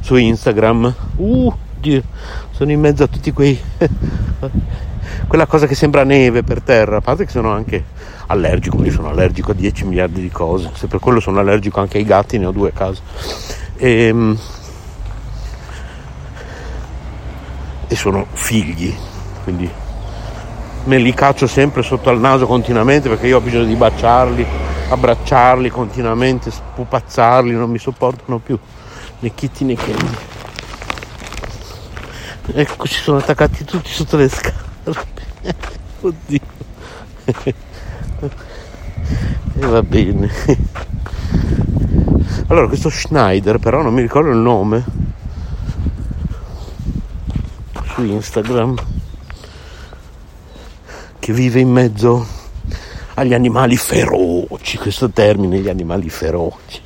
su 0.00 0.16
Instagram. 0.16 0.94
Uh, 1.16 1.50
Dio, 1.80 2.02
sono 2.50 2.70
in 2.72 2.80
mezzo 2.80 3.04
a 3.04 3.06
tutti 3.06 3.32
quei... 3.32 3.58
quella 5.26 5.46
cosa 5.46 5.66
che 5.66 5.74
sembra 5.74 6.04
neve 6.04 6.42
per 6.42 6.60
terra, 6.60 6.98
a 6.98 7.00
parte 7.00 7.24
che 7.24 7.30
sono 7.30 7.52
anche 7.52 7.82
allergico, 8.26 8.84
io 8.84 8.92
sono 8.92 9.08
allergico 9.08 9.52
a 9.52 9.54
10 9.54 9.86
miliardi 9.86 10.20
di 10.20 10.30
cose, 10.30 10.70
se 10.74 10.88
per 10.88 11.00
quello 11.00 11.20
sono 11.20 11.40
allergico 11.40 11.80
anche 11.80 11.96
ai 11.96 12.04
gatti, 12.04 12.36
ne 12.36 12.44
ho 12.44 12.50
due 12.50 12.68
a 12.68 12.72
casa. 12.72 13.00
E, 13.76 13.90
ehm, 14.08 14.38
e 17.88 17.94
sono 17.96 18.26
figli, 18.32 18.94
quindi 19.44 19.70
me 20.86 20.98
li 20.98 21.12
caccio 21.12 21.46
sempre 21.46 21.82
sotto 21.82 22.10
al 22.10 22.18
naso 22.18 22.46
continuamente 22.46 23.08
perché 23.08 23.26
io 23.26 23.38
ho 23.38 23.40
bisogno 23.40 23.64
di 23.64 23.74
baciarli, 23.74 24.46
abbracciarli 24.88 25.68
continuamente, 25.68 26.50
spupazzarli, 26.50 27.52
non 27.52 27.70
mi 27.70 27.78
sopportano 27.78 28.38
più 28.38 28.58
né 29.18 29.34
Kitty 29.34 29.64
né 29.64 29.74
Candy. 29.74 30.16
Ecco, 32.52 32.86
ci 32.86 33.00
sono 33.00 33.18
attaccati 33.18 33.64
tutti 33.64 33.90
sotto 33.90 34.16
le 34.16 34.28
scarpe. 34.28 35.24
Oddio. 36.00 36.40
E 39.58 39.66
va 39.66 39.82
bene. 39.82 40.30
Allora, 42.48 42.68
questo 42.68 42.90
Schneider, 42.90 43.58
però 43.58 43.80
non 43.80 43.94
mi 43.94 44.02
ricordo 44.02 44.28
il 44.28 44.36
nome. 44.36 44.84
Su 47.94 48.02
Instagram. 48.02 48.74
Che 51.26 51.32
vive 51.32 51.58
in 51.58 51.70
mezzo 51.70 52.24
agli 53.14 53.34
animali 53.34 53.76
feroci. 53.76 54.78
Questo 54.78 55.10
termine, 55.10 55.58
gli 55.58 55.68
animali 55.68 56.08
feroci. 56.08 56.80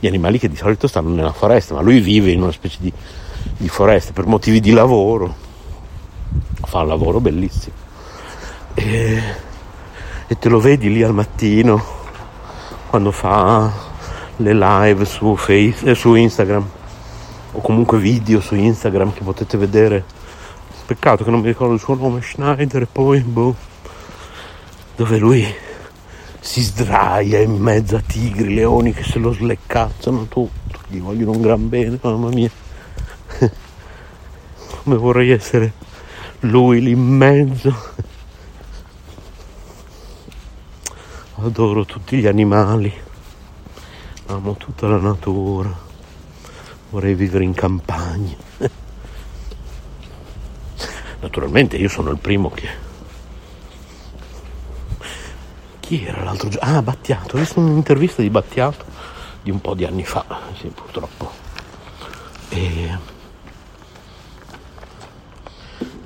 Gli 0.00 0.06
animali 0.08 0.40
che 0.40 0.48
di 0.48 0.56
solito 0.56 0.88
stanno 0.88 1.10
nella 1.10 1.30
foresta, 1.30 1.72
ma 1.72 1.80
lui 1.80 2.00
vive 2.00 2.32
in 2.32 2.42
una 2.42 2.50
specie 2.50 2.78
di, 2.80 2.92
di 3.56 3.68
foresta 3.68 4.10
per 4.10 4.26
motivi 4.26 4.58
di 4.58 4.72
lavoro. 4.72 5.32
Fa 6.64 6.80
un 6.80 6.88
lavoro 6.88 7.20
bellissimo. 7.20 7.76
E 8.74 9.22
e 10.32 10.38
te 10.38 10.48
lo 10.48 10.60
vedi 10.60 10.90
lì 10.90 11.02
al 11.02 11.12
mattino 11.12 11.84
quando 12.88 13.10
fa 13.10 13.70
le 14.36 14.54
live 14.54 15.04
su, 15.04 15.36
face, 15.36 15.90
eh, 15.90 15.94
su 15.94 16.14
Instagram 16.14 16.66
o 17.52 17.60
comunque 17.60 17.98
video 17.98 18.40
su 18.40 18.54
Instagram 18.54 19.12
che 19.12 19.22
potete 19.22 19.58
vedere. 19.58 20.04
Peccato 20.86 21.24
che 21.24 21.30
non 21.30 21.40
mi 21.40 21.46
ricordo 21.46 21.74
il 21.74 21.80
suo 21.80 21.94
nome, 21.94 22.20
Schneider 22.20 22.86
poi 22.86 23.20
boh, 23.20 23.54
dove 24.96 25.18
lui 25.18 25.46
si 26.40 26.60
sdraia 26.60 27.40
in 27.40 27.56
mezzo 27.56 27.96
a 27.96 28.02
tigri, 28.04 28.54
leoni 28.54 28.92
che 28.92 29.04
se 29.04 29.18
lo 29.18 29.32
sleccazzano 29.32 30.26
tutto, 30.26 30.80
gli 30.88 31.00
vogliono 31.00 31.32
un 31.32 31.40
gran 31.40 31.68
bene, 31.68 31.98
mamma 32.00 32.28
mia. 32.28 32.50
Come 34.82 34.96
vorrei 34.96 35.30
essere 35.30 35.72
lui 36.40 36.80
lì 36.80 36.90
in 36.90 37.00
mezzo. 37.00 38.00
adoro 41.44 41.84
tutti 41.84 42.18
gli 42.18 42.26
animali, 42.26 42.92
amo 44.26 44.54
tutta 44.56 44.86
la 44.86 44.98
natura, 44.98 45.76
vorrei 46.90 47.14
vivere 47.14 47.44
in 47.44 47.52
campagna. 47.52 48.36
Naturalmente 51.22 51.78
io 51.78 51.88
sono 51.88 52.10
il 52.10 52.18
primo 52.18 52.50
che... 52.50 52.68
Chi 55.80 56.04
era 56.04 56.22
l'altro 56.22 56.50
giorno? 56.50 56.76
Ah, 56.76 56.82
Battiato, 56.82 57.36
ho 57.36 57.38
visto 57.40 57.58
un'intervista 57.58 58.20
di 58.20 58.28
Battiato 58.28 58.84
di 59.42 59.50
un 59.50 59.60
po' 59.62 59.74
di 59.74 59.86
anni 59.86 60.04
fa, 60.04 60.24
sì, 60.60 60.68
purtroppo. 60.68 61.30
E... 62.50 62.98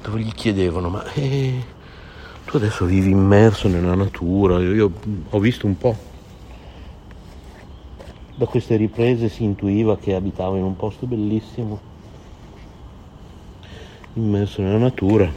Dove 0.02 0.20
gli 0.20 0.32
chiedevano, 0.32 0.88
ma... 0.88 1.04
Eh 1.14 1.74
tu 2.46 2.56
adesso 2.58 2.84
vivi 2.84 3.10
immerso 3.10 3.66
nella 3.66 3.96
natura, 3.96 4.60
io 4.60 4.92
ho 5.30 5.38
visto 5.40 5.66
un 5.66 5.76
po'. 5.76 5.96
Da 8.36 8.46
queste 8.46 8.76
riprese 8.76 9.28
si 9.28 9.42
intuiva 9.42 9.98
che 9.98 10.14
abitava 10.14 10.56
in 10.56 10.62
un 10.62 10.76
posto 10.76 11.06
bellissimo, 11.06 11.80
immerso 14.16 14.62
nella 14.62 14.78
natura. 14.78 15.30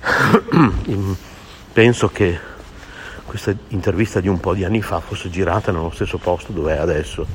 Penso 1.72 2.08
che 2.08 2.38
questa 3.24 3.54
intervista 3.68 4.20
di 4.20 4.28
un 4.28 4.40
po' 4.40 4.54
di 4.54 4.64
anni 4.64 4.82
fa 4.82 5.00
fosse 5.00 5.30
girata 5.30 5.72
nello 5.72 5.90
stesso 5.90 6.18
posto 6.18 6.52
dove 6.52 6.74
è 6.74 6.78
adesso. 6.78 7.26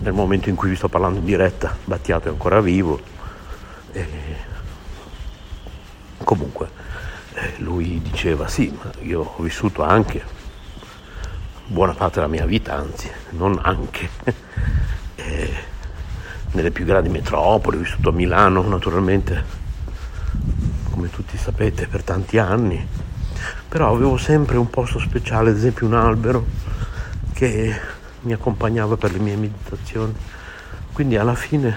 Nel 0.00 0.12
momento 0.12 0.48
in 0.48 0.54
cui 0.54 0.70
vi 0.70 0.76
sto 0.76 0.88
parlando 0.88 1.18
in 1.18 1.24
diretta, 1.24 1.76
Battiato 1.84 2.28
è 2.28 2.30
ancora 2.30 2.60
vivo. 2.60 3.00
E 3.92 4.46
Comunque, 6.24 6.68
eh, 7.34 7.54
lui 7.58 8.02
diceva 8.02 8.48
sì, 8.48 8.76
ma 8.76 8.90
io 9.00 9.22
ho 9.22 9.42
vissuto 9.42 9.82
anche 9.82 10.22
buona 11.64 11.94
parte 11.94 12.16
della 12.16 12.26
mia 12.28 12.44
vita, 12.46 12.74
anzi, 12.74 13.10
non 13.30 13.58
anche, 13.62 14.08
eh, 15.16 15.54
nelle 16.52 16.70
più 16.70 16.84
grandi 16.84 17.08
metropoli, 17.08 17.76
ho 17.76 17.80
vissuto 17.80 18.08
a 18.08 18.12
Milano 18.12 18.62
naturalmente, 18.62 19.44
come 20.90 21.10
tutti 21.10 21.36
sapete, 21.36 21.86
per 21.86 22.02
tanti 22.02 22.38
anni, 22.38 22.86
però 23.68 23.94
avevo 23.94 24.16
sempre 24.16 24.56
un 24.56 24.70
posto 24.70 24.98
speciale, 24.98 25.50
ad 25.50 25.56
esempio 25.56 25.86
un 25.86 25.94
albero 25.94 26.46
che 27.32 27.80
mi 28.22 28.32
accompagnava 28.32 28.96
per 28.96 29.12
le 29.12 29.18
mie 29.18 29.36
meditazioni, 29.36 30.14
quindi 30.92 31.16
alla 31.16 31.34
fine 31.34 31.76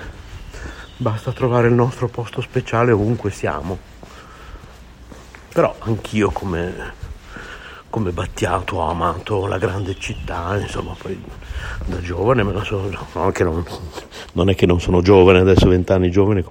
basta 0.97 1.31
trovare 1.31 1.67
il 1.67 1.73
nostro 1.73 2.07
posto 2.07 2.41
speciale 2.41 2.91
ovunque 2.91 3.31
siamo. 3.31 3.77
Però 5.53 5.75
anch'io 5.79 6.31
come, 6.31 6.93
come 7.91 8.11
Battiato 8.11 8.77
ho 8.77 8.89
amato 8.89 9.45
la 9.45 9.59
grande 9.59 9.95
città, 9.99 10.57
insomma, 10.57 10.95
poi 10.97 11.21
da 11.85 12.01
giovane 12.01 12.41
me 12.41 12.53
la 12.53 12.63
sono... 12.63 12.89
Non, 13.13 13.33
non, 13.37 13.65
non 14.33 14.49
è 14.49 14.55
che 14.55 14.65
non 14.65 14.79
sono 14.79 15.01
giovane, 15.01 15.39
adesso 15.39 15.67
vent'anni 15.67 16.09
giovane, 16.09 16.43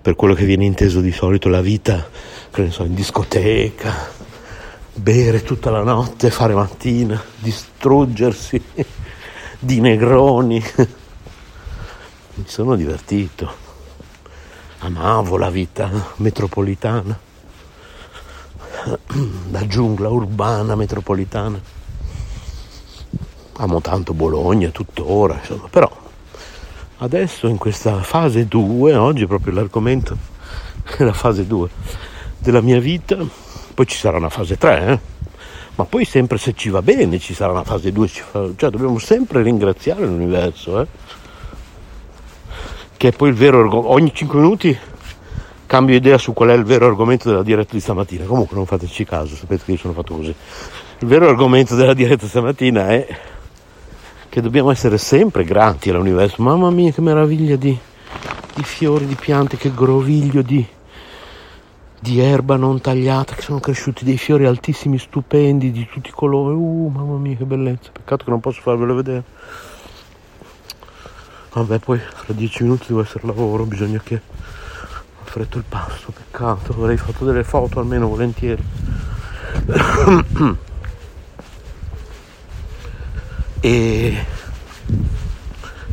per 0.00 0.14
quello 0.14 0.34
che 0.34 0.44
viene 0.44 0.66
inteso 0.66 1.00
di 1.00 1.10
solito 1.10 1.48
la 1.48 1.62
vita, 1.62 2.08
che 2.52 2.62
ne 2.62 2.70
so, 2.70 2.84
in 2.84 2.94
discoteca, 2.94 4.10
bere 4.92 5.42
tutta 5.42 5.70
la 5.70 5.82
notte, 5.82 6.30
fare 6.30 6.54
mattina, 6.54 7.20
distruggersi 7.38 8.62
di 9.58 9.80
negroni. 9.80 10.62
Mi 12.34 12.44
sono 12.46 12.76
divertito, 12.76 13.50
amavo 14.80 15.38
la 15.38 15.50
vita 15.50 15.90
metropolitana 16.16 17.30
la 19.50 19.66
giungla 19.66 20.08
urbana 20.08 20.74
metropolitana. 20.74 21.60
Amo 23.54 23.80
tanto 23.80 24.14
Bologna 24.14 24.70
tuttora, 24.70 25.38
insomma, 25.38 25.68
però 25.68 25.90
adesso 26.98 27.48
in 27.48 27.58
questa 27.58 28.02
fase 28.02 28.46
2, 28.46 28.94
oggi 28.94 29.26
proprio 29.26 29.52
l'argomento 29.52 30.16
è 30.96 31.02
la 31.04 31.12
fase 31.12 31.46
2 31.46 31.68
della 32.38 32.60
mia 32.60 32.80
vita, 32.80 33.18
poi 33.74 33.86
ci 33.86 33.96
sarà 33.96 34.16
una 34.16 34.30
fase 34.30 34.56
3, 34.56 34.86
eh? 34.86 34.98
ma 35.74 35.84
poi 35.84 36.04
sempre 36.04 36.38
se 36.38 36.54
ci 36.54 36.70
va 36.70 36.82
bene 36.82 37.18
ci 37.18 37.34
sarà 37.34 37.52
una 37.52 37.64
fase 37.64 37.92
2, 37.92 38.08
cioè 38.08 38.70
dobbiamo 38.70 38.98
sempre 38.98 39.42
ringraziare 39.42 40.04
l'universo, 40.04 40.80
eh? 40.80 40.86
che 42.96 43.08
è 43.08 43.12
poi 43.12 43.28
il 43.28 43.34
vero 43.34 43.60
argomento, 43.60 43.92
ogni 43.92 44.12
5 44.14 44.38
minuti 44.40 44.78
cambio 45.72 45.96
idea 45.96 46.18
su 46.18 46.34
qual 46.34 46.50
è 46.50 46.52
il 46.52 46.64
vero 46.64 46.84
argomento 46.84 47.30
della 47.30 47.42
diretta 47.42 47.72
di 47.72 47.80
stamattina. 47.80 48.26
Comunque 48.26 48.54
non 48.54 48.66
fateci 48.66 49.06
caso, 49.06 49.34
sapete 49.34 49.64
che 49.64 49.70
io 49.70 49.78
sono 49.78 49.94
fatto 49.94 50.14
così. 50.14 50.34
Il 50.98 51.08
vero 51.08 51.26
argomento 51.26 51.74
della 51.74 51.94
diretta 51.94 52.26
stamattina 52.26 52.88
è 52.88 53.06
che 54.28 54.42
dobbiamo 54.42 54.70
essere 54.70 54.98
sempre 54.98 55.44
grati 55.44 55.88
all'universo. 55.88 56.42
Mamma 56.42 56.68
mia 56.68 56.92
che 56.92 57.00
meraviglia 57.00 57.56
di, 57.56 57.74
di 58.54 58.62
fiori, 58.64 59.06
di 59.06 59.14
piante, 59.14 59.56
che 59.56 59.72
groviglio 59.72 60.42
di, 60.42 60.62
di 61.98 62.20
erba 62.20 62.56
non 62.56 62.78
tagliata, 62.82 63.34
che 63.34 63.40
sono 63.40 63.58
cresciuti 63.58 64.04
dei 64.04 64.18
fiori 64.18 64.44
altissimi, 64.44 64.98
stupendi, 64.98 65.70
di 65.70 65.88
tutti 65.90 66.10
i 66.10 66.12
colori. 66.12 66.54
Uh, 66.54 66.92
mamma 66.94 67.16
mia 67.16 67.34
che 67.34 67.44
bellezza. 67.44 67.88
Peccato 67.90 68.24
che 68.24 68.30
non 68.30 68.40
posso 68.40 68.60
farvelo 68.60 68.94
vedere. 68.94 69.22
Vabbè, 71.54 71.78
poi 71.78 71.98
fra 71.98 72.34
dieci 72.34 72.62
minuti 72.62 72.84
devo 72.88 73.00
essere 73.00 73.20
al 73.22 73.28
lavoro, 73.28 73.64
bisogna 73.64 74.02
che 74.04 74.20
fretto 75.32 75.56
il 75.56 75.64
passo, 75.66 76.12
peccato, 76.12 76.72
avrei 76.72 76.98
fatto 76.98 77.24
delle 77.24 77.42
foto 77.42 77.80
almeno 77.80 78.06
volentieri. 78.06 78.62
e, 83.60 84.26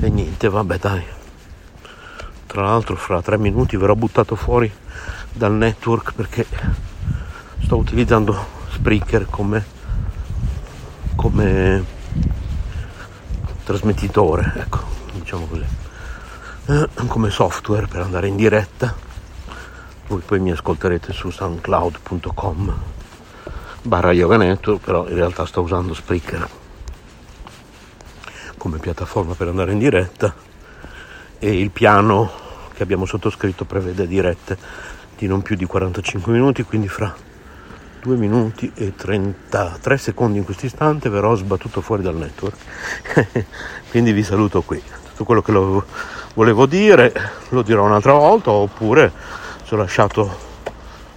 e 0.01 0.09
niente 0.09 0.49
vabbè 0.49 0.77
dai. 0.77 1.05
Tra 2.47 2.63
l'altro 2.63 2.97
fra 2.97 3.21
tre 3.21 3.37
minuti 3.37 3.77
verrò 3.77 3.95
buttato 3.95 4.35
fuori 4.35 4.69
dal 5.31 5.53
network 5.53 6.11
perché 6.11 6.45
sto 7.63 7.77
utilizzando 7.77 8.45
Spreaker 8.71 9.27
come, 9.29 9.65
come 11.15 11.85
trasmettitore 13.63 14.51
ecco 14.57 14.83
diciamo 15.13 15.45
così. 15.45 15.65
Come 17.07 17.29
software 17.29 17.87
per 17.87 18.01
andare 18.01 18.27
in 18.27 18.35
diretta 18.35 19.07
voi 20.10 20.22
poi 20.26 20.39
mi 20.39 20.51
ascolterete 20.51 21.14
su 21.14 21.30
soundcloud.com 21.30 22.78
barra 23.84 24.12
yoga 24.12 24.38
network 24.38 24.84
però 24.84 25.07
in 25.07 25.16
realtà 25.16 25.45
sto 25.45 25.62
usando 25.62 25.93
Spreaker 25.93 26.49
come 28.57 28.80
piattaforma 28.80 29.36
per 29.36 29.47
andare 29.47 29.72
in 29.72 29.78
diretta 29.78 30.36
e 31.39 31.60
il 31.60 31.70
piano 31.70 32.30
che 32.74 32.84
abbiamo 32.84 33.05
sottoscritto 33.05 33.66
prevede 33.66 34.07
dirette 34.07 34.57
di 35.18 35.28
non 35.28 35.41
più 35.41 35.55
di 35.55 35.66
45 35.66 36.32
minuti, 36.32 36.64
quindi 36.64 36.88
fra 36.88 37.14
2 38.01 38.16
minuti 38.16 38.72
e 38.74 38.95
33 38.95 39.97
secondi 39.97 40.38
in 40.38 40.45
questo 40.45 40.66
istante 40.66 41.10
verrò 41.10 41.36
sbattuto 41.36 41.82
fuori 41.82 42.01
dal 42.01 42.16
network. 42.16 43.45
quindi 43.91 44.12
vi 44.12 44.24
saluto 44.24 44.62
qui. 44.62 44.82
Tutto 45.10 45.24
quello 45.24 45.41
che 45.41 45.84
volevo 46.34 46.66
dire 46.66 47.14
lo 47.49 47.62
dirò 47.62 47.86
un'altra 47.86 48.14
volta 48.14 48.51
oppure 48.51 49.12
se 49.70 49.76
ho 49.76 49.78
lasciato 49.78 50.38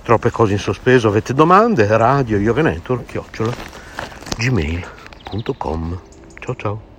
troppe 0.03 0.31
cose 0.31 0.53
in 0.53 0.59
sospeso, 0.59 1.09
avete 1.09 1.33
domande, 1.33 1.87
radio 1.97 2.37
yoga 2.37 2.61
network, 2.61 3.07
chiocciola, 3.07 3.53
gmail.com. 4.37 6.01
Ciao 6.39 6.55
ciao. 6.57 6.92